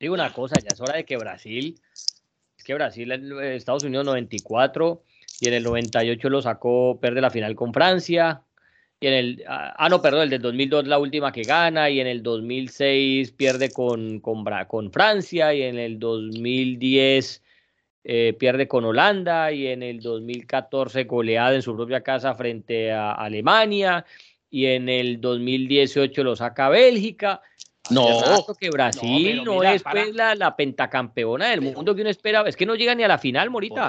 [0.00, 1.78] Digo una cosa, ya es hora de que Brasil,
[2.56, 3.12] es que Brasil,
[3.42, 5.02] Estados Unidos 94
[5.40, 8.40] y en el 98 lo sacó, pierde la final con Francia.
[8.98, 12.00] Y en el, ah, ah no, perdón, el del 2002 la última que gana y
[12.00, 17.41] en el 2006 pierde con, con, con Francia y en el 2010
[18.04, 23.12] eh, pierde con Holanda y en el 2014 goleada en su propia casa frente a
[23.12, 24.04] Alemania
[24.50, 27.40] y en el 2018 lo saca Bélgica.
[27.90, 28.06] No,
[28.58, 32.42] que Brasil no, es pues, la, la, pentacampeona del mundo que uno espera.
[32.46, 33.88] Es que no llega ni a la final, Morita.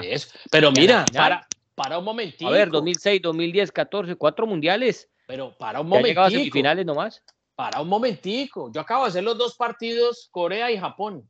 [0.50, 2.48] Pero mira, para, para un momentito.
[2.48, 5.08] A ver, 2006, 2010, 14, cuatro mundiales.
[5.26, 6.22] Pero para un momentico.
[6.22, 7.22] a semifinales nomás.
[7.54, 8.70] Para un momentico.
[8.72, 11.28] Yo acabo de hacer los dos partidos, Corea y Japón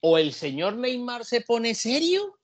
[0.00, 2.38] o el señor Neymar se pone serio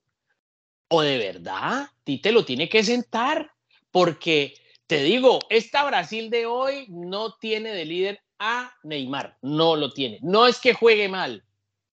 [0.89, 3.51] o de verdad Tite lo tiene que sentar
[3.91, 4.55] porque
[4.87, 10.19] te digo, esta Brasil de hoy no tiene de líder a Neymar, no lo tiene.
[10.21, 11.43] No es que juegue mal,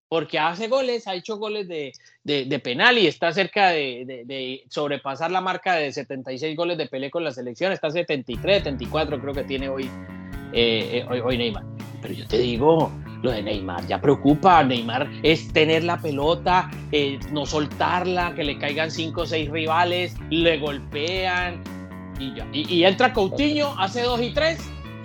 [0.09, 1.93] porque hace goles, ha hecho goles de,
[2.25, 7.11] de, penal y está cerca de, de, sobrepasar la marca de 76 goles de Pelé
[7.11, 9.85] con la selección, está 73, 74 creo que tiene hoy,
[10.53, 11.65] eh, eh, hoy, hoy Neymar.
[12.03, 12.91] Pero yo te digo,
[13.23, 14.63] lo de Neymar ya preocupa.
[14.65, 20.15] Neymar es tener la pelota, eh, no soltarla, que le caigan cinco o seis rivales,
[20.31, 21.63] le golpean
[22.19, 22.47] y ya.
[22.53, 24.59] Y, entra Coutinho, hace dos y tres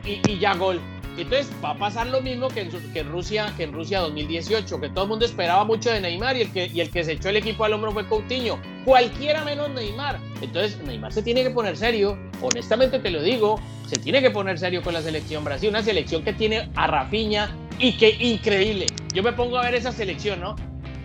[0.06, 0.80] y, ya gol.
[1.18, 4.82] Entonces va a pasar lo mismo que en, que en, Rusia que en Rusia 2018,
[4.82, 7.14] que todo el mundo esperaba mucho de Neymar y el, que, y el que se
[7.14, 8.60] echó el equipo al hombro fue Coutinho.
[8.84, 10.20] Cualquiera menos Neymar.
[10.42, 12.18] Entonces Neymar se tiene que poner serio.
[12.42, 15.70] Honestamente te lo digo, se tiene que poner serio con la selección Brasil.
[15.70, 17.50] Una selección que tiene a Rafinha,
[17.80, 18.88] y qué increíble.
[19.14, 20.56] Yo me pongo a ver esa selección, ¿no?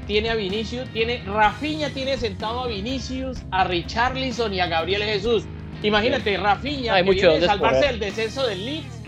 [0.07, 5.45] Tiene a Vinicius, tiene Rafinha tiene sentado a Vinicius, a Richarlison y a Gabriel Jesús.
[5.83, 9.01] Imagínate, Rafinha, Hay que viene salvarse del descenso del Leeds,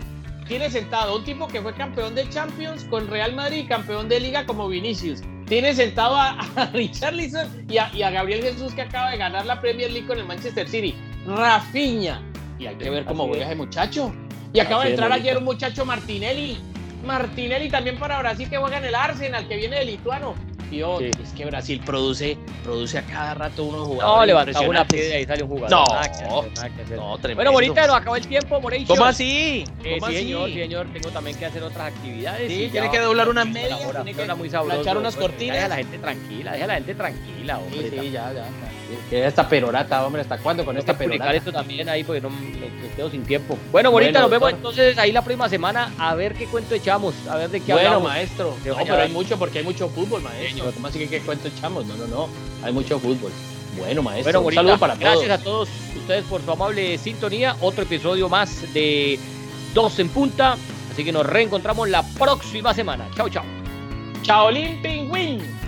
[0.47, 4.45] tiene sentado un tipo que fue campeón de Champions con Real Madrid, campeón de Liga
[4.45, 5.21] como Vinicius.
[5.47, 6.37] Tiene sentado a,
[6.73, 10.17] Richarlison y a, y a, Gabriel Jesús que acaba de ganar la Premier League con
[10.17, 10.95] el Manchester City.
[11.25, 12.21] Rafinha.
[12.59, 14.13] Y hay que ver cómo juega ese muchacho.
[14.53, 16.57] Y acaba de entrar ayer un muchacho Martinelli
[17.03, 20.35] Martinelli también para Brasil que juega en el Arsenal, que viene de lituano.
[20.73, 24.19] Y es que Brasil produce, produce a cada rato unos jugadores.
[24.19, 25.69] No, levantaba una piedra y sale un jugador.
[25.69, 25.85] No,
[26.95, 27.35] no, tremendo.
[27.35, 28.87] Bueno, bonita, nos acabó el tiempo, Moreira.
[28.87, 29.65] ¿Cómo así?
[29.83, 32.51] Eh, sí, señor, señor, tengo también que hacer otras actividades.
[32.51, 35.55] Sí, tiene que doblar unas medias, tiene que planchar unas cortinas.
[35.57, 37.89] Deja a la gente tranquila, deja a la gente tranquila, hombre.
[37.91, 38.45] Sí, sí, ya, ya.
[38.82, 41.33] Que esta perorata, hombre, ¿hasta cuándo con esta perorata?
[41.33, 43.57] esto también ahí porque no me quedo sin tiempo.
[43.71, 47.35] Bueno, bonita, nos vemos entonces ahí la próxima semana a ver qué cuento echamos, a
[47.35, 48.55] ver de qué bueno, maestro.
[48.65, 50.71] No, pero hay mucho porque hay mucho fútbol, maestro.
[50.71, 51.85] ¿Cómo así que qué cuento echamos?
[51.85, 52.29] No, no, no.
[52.63, 53.31] Hay mucho fútbol.
[53.77, 54.41] Bueno, maestro.
[54.41, 55.05] Bueno, un saludo para todos.
[55.05, 57.55] Gracias a todos ustedes por su amable sintonía.
[57.61, 59.19] Otro episodio más de
[59.73, 60.57] Dos en Punta.
[60.91, 63.07] Así que nos reencontramos la próxima semana.
[63.15, 63.43] Chao, chao.
[64.21, 64.49] Chao,
[64.81, 65.62] Pingüín.